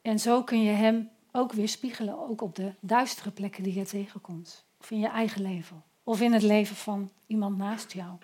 En 0.00 0.18
zo 0.18 0.42
kun 0.42 0.62
je 0.62 0.72
hem 0.72 1.10
ook 1.32 1.52
weer 1.52 1.68
spiegelen, 1.68 2.28
ook 2.28 2.40
op 2.40 2.54
de 2.54 2.74
duistere 2.80 3.30
plekken 3.30 3.62
die 3.62 3.74
je 3.74 3.84
tegenkomt. 3.84 4.64
Of 4.80 4.90
in 4.90 4.98
je 4.98 5.08
eigen 5.08 5.42
leven. 5.42 5.82
Of 6.02 6.20
in 6.20 6.32
het 6.32 6.42
leven 6.42 6.76
van 6.76 7.10
iemand 7.26 7.56
naast 7.56 7.92
jou. 7.92 8.18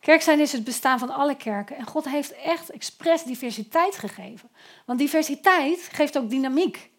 Kerk 0.00 0.22
zijn 0.22 0.40
is 0.40 0.52
het 0.52 0.64
bestaan 0.64 0.98
van 0.98 1.10
alle 1.10 1.36
kerken. 1.36 1.76
En 1.76 1.86
God 1.86 2.08
heeft 2.08 2.32
echt 2.32 2.70
expres 2.70 3.22
diversiteit 3.22 3.96
gegeven. 3.96 4.50
Want 4.86 4.98
diversiteit 4.98 5.88
geeft 5.92 6.18
ook 6.18 6.30
dynamiek. 6.30 6.90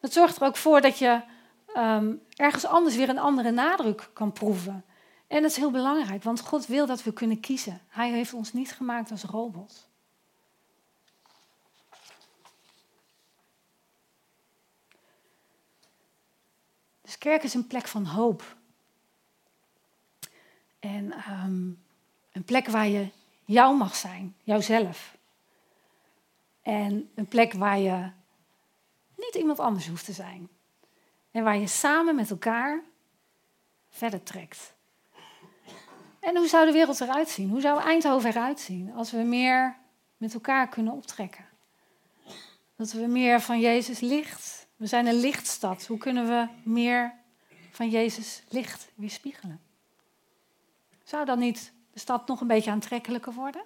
Dat 0.00 0.12
zorgt 0.12 0.36
er 0.36 0.46
ook 0.46 0.56
voor 0.56 0.80
dat 0.80 0.98
je 0.98 1.22
ehm, 1.74 2.14
ergens 2.34 2.64
anders 2.64 2.96
weer 2.96 3.08
een 3.08 3.18
andere 3.18 3.50
nadruk 3.50 4.10
kan 4.12 4.32
proeven. 4.32 4.84
En 5.26 5.42
dat 5.42 5.50
is 5.50 5.56
heel 5.56 5.70
belangrijk, 5.70 6.22
want 6.22 6.40
God 6.40 6.66
wil 6.66 6.86
dat 6.86 7.02
we 7.02 7.12
kunnen 7.12 7.40
kiezen. 7.40 7.80
Hij 7.88 8.10
heeft 8.10 8.32
ons 8.32 8.52
niet 8.52 8.72
gemaakt 8.72 9.10
als 9.10 9.22
robots. 9.22 9.88
Dus 17.02 17.18
kerk 17.18 17.42
is 17.42 17.54
een 17.54 17.66
plek 17.66 17.86
van 17.86 18.04
hoop. 18.04 18.56
En 20.78 21.12
ehm, 21.12 21.70
een 22.40 22.46
plek 22.46 22.68
waar 22.68 22.88
je 22.88 23.08
jou 23.44 23.76
mag 23.76 23.96
zijn, 23.96 24.34
jouzelf. 24.42 25.16
En 26.62 27.10
een 27.14 27.26
plek 27.26 27.52
waar 27.52 27.78
je 27.78 28.10
niet 29.16 29.34
iemand 29.34 29.58
anders 29.58 29.88
hoeft 29.88 30.04
te 30.04 30.12
zijn. 30.12 30.48
En 31.30 31.44
waar 31.44 31.56
je 31.56 31.66
samen 31.66 32.14
met 32.14 32.30
elkaar 32.30 32.82
verder 33.90 34.22
trekt. 34.22 34.72
En 36.20 36.36
hoe 36.36 36.48
zou 36.48 36.66
de 36.66 36.72
wereld 36.72 37.00
eruit 37.00 37.28
zien? 37.28 37.48
Hoe 37.50 37.60
zou 37.60 37.80
Eindhoven 37.80 38.30
eruit 38.30 38.60
zien 38.60 38.92
als 38.94 39.10
we 39.10 39.18
meer 39.18 39.76
met 40.16 40.34
elkaar 40.34 40.68
kunnen 40.68 40.92
optrekken? 40.92 41.44
Dat 42.76 42.92
we 42.92 43.06
meer 43.06 43.40
van 43.40 43.60
Jezus 43.60 44.00
licht. 44.00 44.66
We 44.76 44.86
zijn 44.86 45.06
een 45.06 45.20
lichtstad. 45.20 45.86
Hoe 45.86 45.98
kunnen 45.98 46.26
we 46.26 46.48
meer 46.62 47.14
van 47.70 47.90
Jezus 47.90 48.42
licht 48.48 48.88
weerspiegelen? 48.94 49.60
Zou 51.04 51.24
dan 51.24 51.38
niet 51.38 51.72
de 51.92 51.98
stad 51.98 52.26
nog 52.26 52.40
een 52.40 52.46
beetje 52.46 52.70
aantrekkelijker 52.70 53.32
worden? 53.32 53.62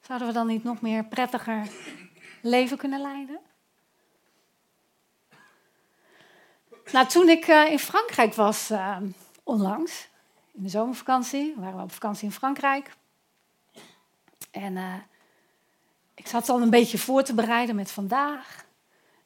Zouden 0.00 0.28
we 0.28 0.34
dan 0.34 0.46
niet 0.46 0.64
nog 0.64 0.80
meer 0.80 1.04
prettiger 1.04 1.68
leven 2.42 2.76
kunnen 2.76 3.00
leiden? 3.00 3.40
Nou, 6.92 7.06
toen 7.06 7.28
ik 7.28 7.46
uh, 7.46 7.70
in 7.70 7.78
Frankrijk 7.78 8.34
was 8.34 8.70
uh, 8.70 8.96
onlangs, 9.42 10.08
in 10.52 10.62
de 10.62 10.68
zomervakantie, 10.68 11.54
waren 11.56 11.76
we 11.76 11.82
op 11.82 11.92
vakantie 11.92 12.24
in 12.24 12.32
Frankrijk. 12.32 12.96
En 14.50 14.76
uh, 14.76 14.94
ik 16.14 16.26
zat 16.26 16.48
al 16.48 16.62
een 16.62 16.70
beetje 16.70 16.98
voor 16.98 17.22
te 17.22 17.34
bereiden 17.34 17.74
met 17.74 17.90
vandaag. 17.90 18.64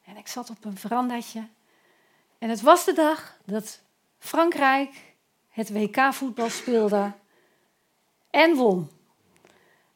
En 0.04 0.16
ik 0.16 0.28
zat 0.28 0.50
op 0.50 0.64
een 0.64 0.76
verandaatje. 0.76 1.48
En 2.38 2.48
het 2.48 2.60
was 2.60 2.84
de 2.84 2.92
dag 2.92 3.36
dat 3.44 3.80
Frankrijk 4.18 5.14
het 5.48 5.72
WK-voetbal 5.72 6.50
speelde 6.50 7.12
en 8.30 8.54
won. 8.54 8.90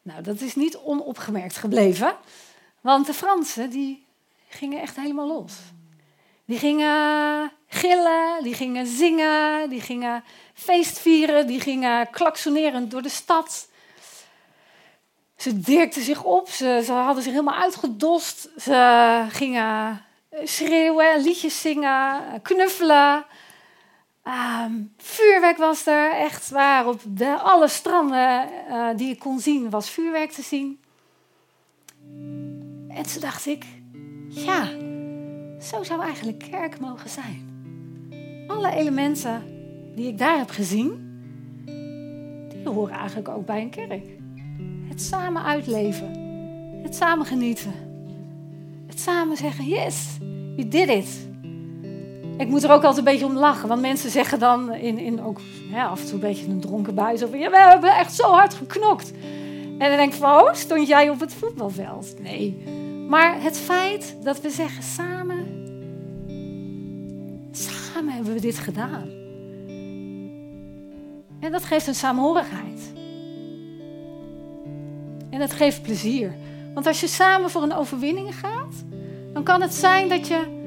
Nou, 0.02 0.22
dat 0.22 0.40
is 0.40 0.54
niet 0.54 0.76
onopgemerkt 0.76 1.56
gebleven, 1.56 2.16
want 2.80 3.06
de 3.06 3.14
Fransen 3.14 3.70
die 3.70 4.06
gingen 4.48 4.80
echt 4.80 4.96
helemaal 4.96 5.26
los. 5.26 5.52
Die 6.44 6.58
gingen 6.58 7.52
gillen, 7.66 8.42
die 8.42 8.54
gingen 8.54 8.86
zingen, 8.86 9.70
die 9.70 9.80
gingen 9.80 10.24
feestvieren, 10.54 11.46
die 11.46 11.60
gingen 11.60 12.10
klaksonerend 12.10 12.90
door 12.90 13.02
de 13.02 13.08
stad. 13.08 13.68
Ze 15.36 15.60
dirkten 15.60 16.02
zich 16.02 16.24
op, 16.24 16.48
ze, 16.48 16.82
ze 16.84 16.92
hadden 16.92 17.22
zich 17.22 17.32
helemaal 17.32 17.60
uitgedost. 17.60 18.48
Ze 18.60 19.26
gingen 19.28 20.04
schreeuwen, 20.44 21.20
liedjes 21.20 21.60
zingen, 21.60 22.20
knuffelen. 22.42 23.24
Um, 24.26 24.92
vuurwerk 24.96 25.56
was 25.56 25.86
er, 25.86 26.12
echt 26.12 26.50
waar. 26.50 26.88
Op 26.88 27.00
de, 27.08 27.38
alle 27.38 27.68
stranden 27.68 28.48
uh, 28.68 28.88
die 28.96 29.10
ik 29.10 29.18
kon 29.18 29.40
zien, 29.40 29.70
was 29.70 29.90
vuurwerk 29.90 30.30
te 30.30 30.42
zien. 30.42 30.80
En 32.88 33.02
toen 33.12 33.20
dacht 33.20 33.46
ik, 33.46 33.64
ja, 34.28 34.68
zo 35.60 35.82
zou 35.82 36.02
eigenlijk 36.02 36.38
kerk 36.50 36.80
mogen 36.80 37.10
zijn. 37.10 37.50
Alle 38.48 38.70
elementen 38.70 39.42
die 39.94 40.08
ik 40.08 40.18
daar 40.18 40.38
heb 40.38 40.50
gezien, 40.50 41.10
die 42.48 42.68
horen 42.68 42.94
eigenlijk 42.94 43.28
ook 43.28 43.46
bij 43.46 43.60
een 43.60 43.70
kerk. 43.70 44.06
Het 44.88 45.02
samen 45.02 45.42
uitleven, 45.42 46.10
het 46.82 46.94
samen 46.94 47.26
genieten, 47.26 47.74
het 48.86 49.00
samen 49.00 49.36
zeggen, 49.36 49.64
yes, 49.64 50.16
we 50.56 50.68
did 50.68 50.88
it. 50.88 51.30
Ik 52.42 52.48
moet 52.48 52.62
er 52.62 52.70
ook 52.70 52.82
altijd 52.82 53.06
een 53.06 53.12
beetje 53.12 53.26
om 53.26 53.36
lachen, 53.36 53.68
want 53.68 53.80
mensen 53.80 54.10
zeggen 54.10 54.38
dan 54.38 54.74
in, 54.74 54.98
in 54.98 55.22
ook 55.22 55.40
af 55.74 56.00
en 56.00 56.06
toe 56.06 56.14
een 56.14 56.20
beetje 56.20 56.46
een 56.46 56.60
dronken 56.60 56.94
buis 56.94 57.20
ja, 57.20 57.28
we 57.28 57.66
hebben 57.70 57.96
echt 57.96 58.14
zo 58.14 58.30
hard 58.30 58.54
geknokt. 58.54 59.12
En 59.78 59.88
dan 59.88 59.96
denk 59.96 60.12
ik 60.12 60.18
van, 60.18 60.40
oh, 60.40 60.52
stond 60.52 60.88
jij 60.88 61.10
op 61.10 61.20
het 61.20 61.34
voetbalveld? 61.34 62.14
Nee. 62.22 62.62
Maar 63.08 63.42
het 63.42 63.58
feit 63.58 64.16
dat 64.22 64.40
we 64.40 64.50
zeggen 64.50 64.82
samen, 64.82 65.46
samen 67.50 68.14
hebben 68.14 68.32
we 68.32 68.40
dit 68.40 68.58
gedaan. 68.58 69.08
En 71.40 71.52
dat 71.52 71.64
geeft 71.64 71.86
een 71.86 71.94
saamhorigheid. 71.94 72.92
En 75.30 75.38
dat 75.38 75.52
geeft 75.52 75.82
plezier. 75.82 76.34
Want 76.74 76.86
als 76.86 77.00
je 77.00 77.06
samen 77.06 77.50
voor 77.50 77.62
een 77.62 77.74
overwinning 77.74 78.34
gaat, 78.38 78.84
dan 79.32 79.42
kan 79.42 79.62
het 79.62 79.74
zijn 79.74 80.08
dat 80.08 80.26
je 80.26 80.60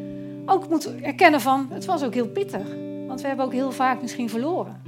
ook 0.45 0.69
moet 0.69 0.95
erkennen 1.01 1.41
van, 1.41 1.67
het 1.69 1.85
was 1.85 2.03
ook 2.03 2.13
heel 2.13 2.27
pittig. 2.27 2.67
Want 3.07 3.21
we 3.21 3.27
hebben 3.27 3.45
ook 3.45 3.53
heel 3.53 3.71
vaak 3.71 4.01
misschien 4.01 4.29
verloren. 4.29 4.81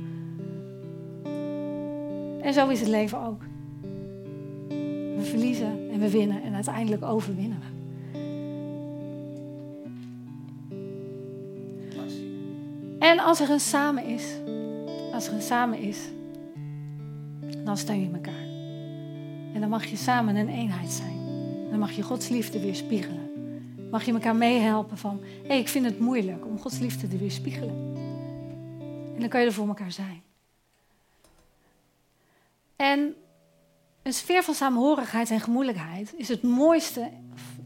En 2.41 2.54
zo 2.54 2.67
is 2.67 2.80
het 2.80 2.89
leven 2.89 3.26
ook. 3.26 3.41
We 5.17 5.24
verliezen 5.24 5.89
en 5.91 6.00
we 6.00 6.10
winnen 6.10 6.43
en 6.43 6.54
uiteindelijk 6.54 7.04
overwinnen 7.04 7.60
we. 7.60 7.76
En 13.00 13.20
als 13.20 13.39
er 13.39 13.50
een 13.50 13.60
samen 13.60 14.06
is, 14.06 14.34
als 15.13 15.28
er 15.28 15.34
een 15.34 15.41
samen 15.41 15.80
is, 15.80 16.00
dan 17.63 17.78
steun 17.78 18.02
je 18.02 18.10
elkaar. 18.13 18.46
En 19.54 19.60
dan 19.60 19.70
mag 19.70 19.86
je 19.86 19.96
samen 19.96 20.36
een 20.36 20.50
eenheid 20.50 20.91
zijn. 20.91 21.17
Dan 21.70 21.80
mag 21.80 21.91
je 21.91 22.02
Gods 22.02 22.30
liefde 22.30 22.60
weer 22.60 22.76
spiegelen. 22.76 23.27
Mag 23.91 24.04
je 24.04 24.13
elkaar 24.13 24.36
meehelpen 24.36 24.97
van, 24.97 25.19
hé, 25.41 25.47
hey, 25.47 25.60
ik 25.60 25.67
vind 25.67 25.86
het 25.86 26.00
moeilijk 26.00 26.45
om 26.45 26.60
Gods 26.60 26.80
liefde 26.80 27.08
te 27.08 27.17
weerspiegelen. 27.17 27.95
En 29.13 29.19
dan 29.19 29.30
kan 29.30 29.41
je 29.41 29.47
er 29.47 29.54
voor 29.54 29.67
elkaar 29.67 29.91
zijn. 29.91 30.21
En 32.76 33.15
een 34.04 34.13
sfeer 34.13 34.43
van 34.43 34.54
samenhorigheid 34.54 35.32
en 35.32 35.39
gemoedelijkheid 35.39 36.13
is 36.17 36.28
het 36.28 36.43
mooiste 36.43 37.10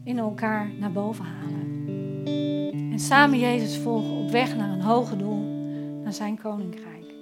in 0.04 0.18
elkaar 0.18 0.70
naar 0.80 0.92
boven 0.92 1.26
halen. 1.26 1.82
En 2.92 3.00
samen 3.00 3.40
Jezus 3.40 3.78
volgen 3.78 4.12
op 4.12 4.32
weg 4.32 4.56
naar 4.56 4.70
een 4.70 4.82
hoger 4.82 5.18
doel, 5.18 5.40
naar 6.04 6.14
zijn 6.14 6.42
koninkrijk. 6.42 7.14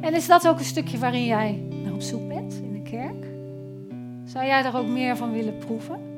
En 0.00 0.14
is 0.14 0.26
dat 0.26 0.48
ook 0.48 0.58
een 0.58 0.64
stukje 0.64 0.98
waarin 0.98 1.24
jij 1.24 1.52
naar 1.70 1.92
op 1.92 2.00
zoek 2.00 2.28
bent 2.28 2.54
in 2.54 2.72
de 2.72 2.90
kerk? 2.90 3.26
Zou 4.24 4.46
jij 4.46 4.62
daar 4.62 4.76
ook 4.76 4.86
meer 4.86 5.16
van 5.16 5.32
willen 5.32 5.58
proeven? 5.58 6.11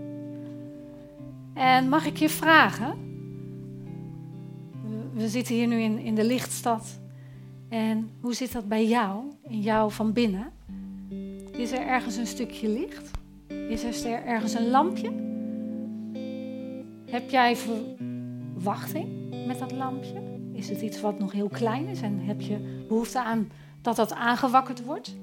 En 1.54 1.88
mag 1.88 2.06
ik 2.06 2.16
je 2.16 2.28
vragen? 2.28 2.94
We 5.12 5.28
zitten 5.28 5.54
hier 5.54 5.66
nu 5.66 5.80
in, 5.80 5.98
in 5.98 6.14
de 6.14 6.24
lichtstad. 6.24 7.00
En 7.68 8.10
hoe 8.20 8.34
zit 8.34 8.52
dat 8.52 8.68
bij 8.68 8.86
jou, 8.86 9.24
in 9.42 9.60
jou 9.60 9.92
van 9.92 10.12
binnen? 10.12 10.52
Is 11.52 11.72
er 11.72 11.86
ergens 11.86 12.16
een 12.16 12.26
stukje 12.26 12.68
licht? 12.68 13.10
Is 13.68 14.04
er 14.04 14.24
ergens 14.24 14.54
een 14.54 14.70
lampje? 14.70 15.12
Heb 17.10 17.30
jij 17.30 17.56
verwachting 17.56 19.08
met 19.46 19.58
dat 19.58 19.72
lampje? 19.72 20.22
Is 20.52 20.68
het 20.68 20.80
iets 20.80 21.00
wat 21.00 21.18
nog 21.18 21.32
heel 21.32 21.48
klein 21.48 21.86
is 21.86 22.02
en 22.02 22.20
heb 22.20 22.40
je 22.40 22.84
behoefte 22.88 23.22
aan 23.22 23.50
dat 23.82 23.96
dat 23.96 24.14
aangewakkerd 24.14 24.84
wordt? 24.84 25.16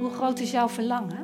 Hoe 0.00 0.10
groot 0.12 0.38
is 0.38 0.50
jouw 0.50 0.68
verlangen? 0.68 1.19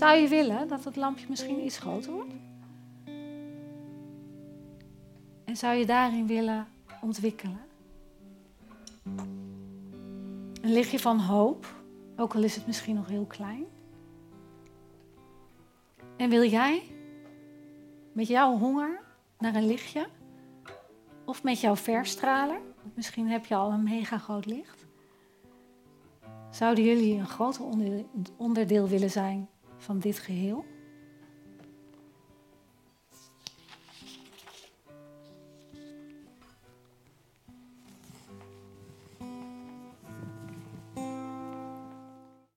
Zou 0.00 0.18
je 0.18 0.28
willen 0.28 0.68
dat 0.68 0.84
het 0.84 0.96
lampje 0.96 1.26
misschien 1.28 1.64
iets 1.64 1.78
groter 1.78 2.12
wordt? 2.12 2.34
En 5.44 5.56
zou 5.56 5.74
je 5.76 5.86
daarin 5.86 6.26
willen 6.26 6.66
ontwikkelen? 7.00 7.60
Een 10.62 10.72
lichtje 10.72 10.98
van 10.98 11.18
hoop, 11.18 11.74
ook 12.16 12.34
al 12.34 12.42
is 12.42 12.54
het 12.54 12.66
misschien 12.66 12.94
nog 12.94 13.08
heel 13.08 13.24
klein. 13.24 13.64
En 16.16 16.30
wil 16.30 16.44
jij 16.44 16.82
met 18.12 18.26
jouw 18.26 18.58
honger 18.58 19.00
naar 19.38 19.54
een 19.54 19.66
lichtje? 19.66 20.06
Of 21.24 21.42
met 21.42 21.60
jouw 21.60 21.76
verstraler? 21.76 22.60
Misschien 22.94 23.28
heb 23.28 23.46
je 23.46 23.54
al 23.54 23.72
een 23.72 23.82
mega 23.82 24.18
groot 24.18 24.46
licht. 24.46 24.86
Zouden 26.50 26.84
jullie 26.84 27.18
een 27.18 27.28
groter 27.28 27.64
onderdeel 28.36 28.88
willen 28.88 29.10
zijn 29.10 29.48
van 29.80 29.98
dit 29.98 30.18
geheel. 30.18 30.64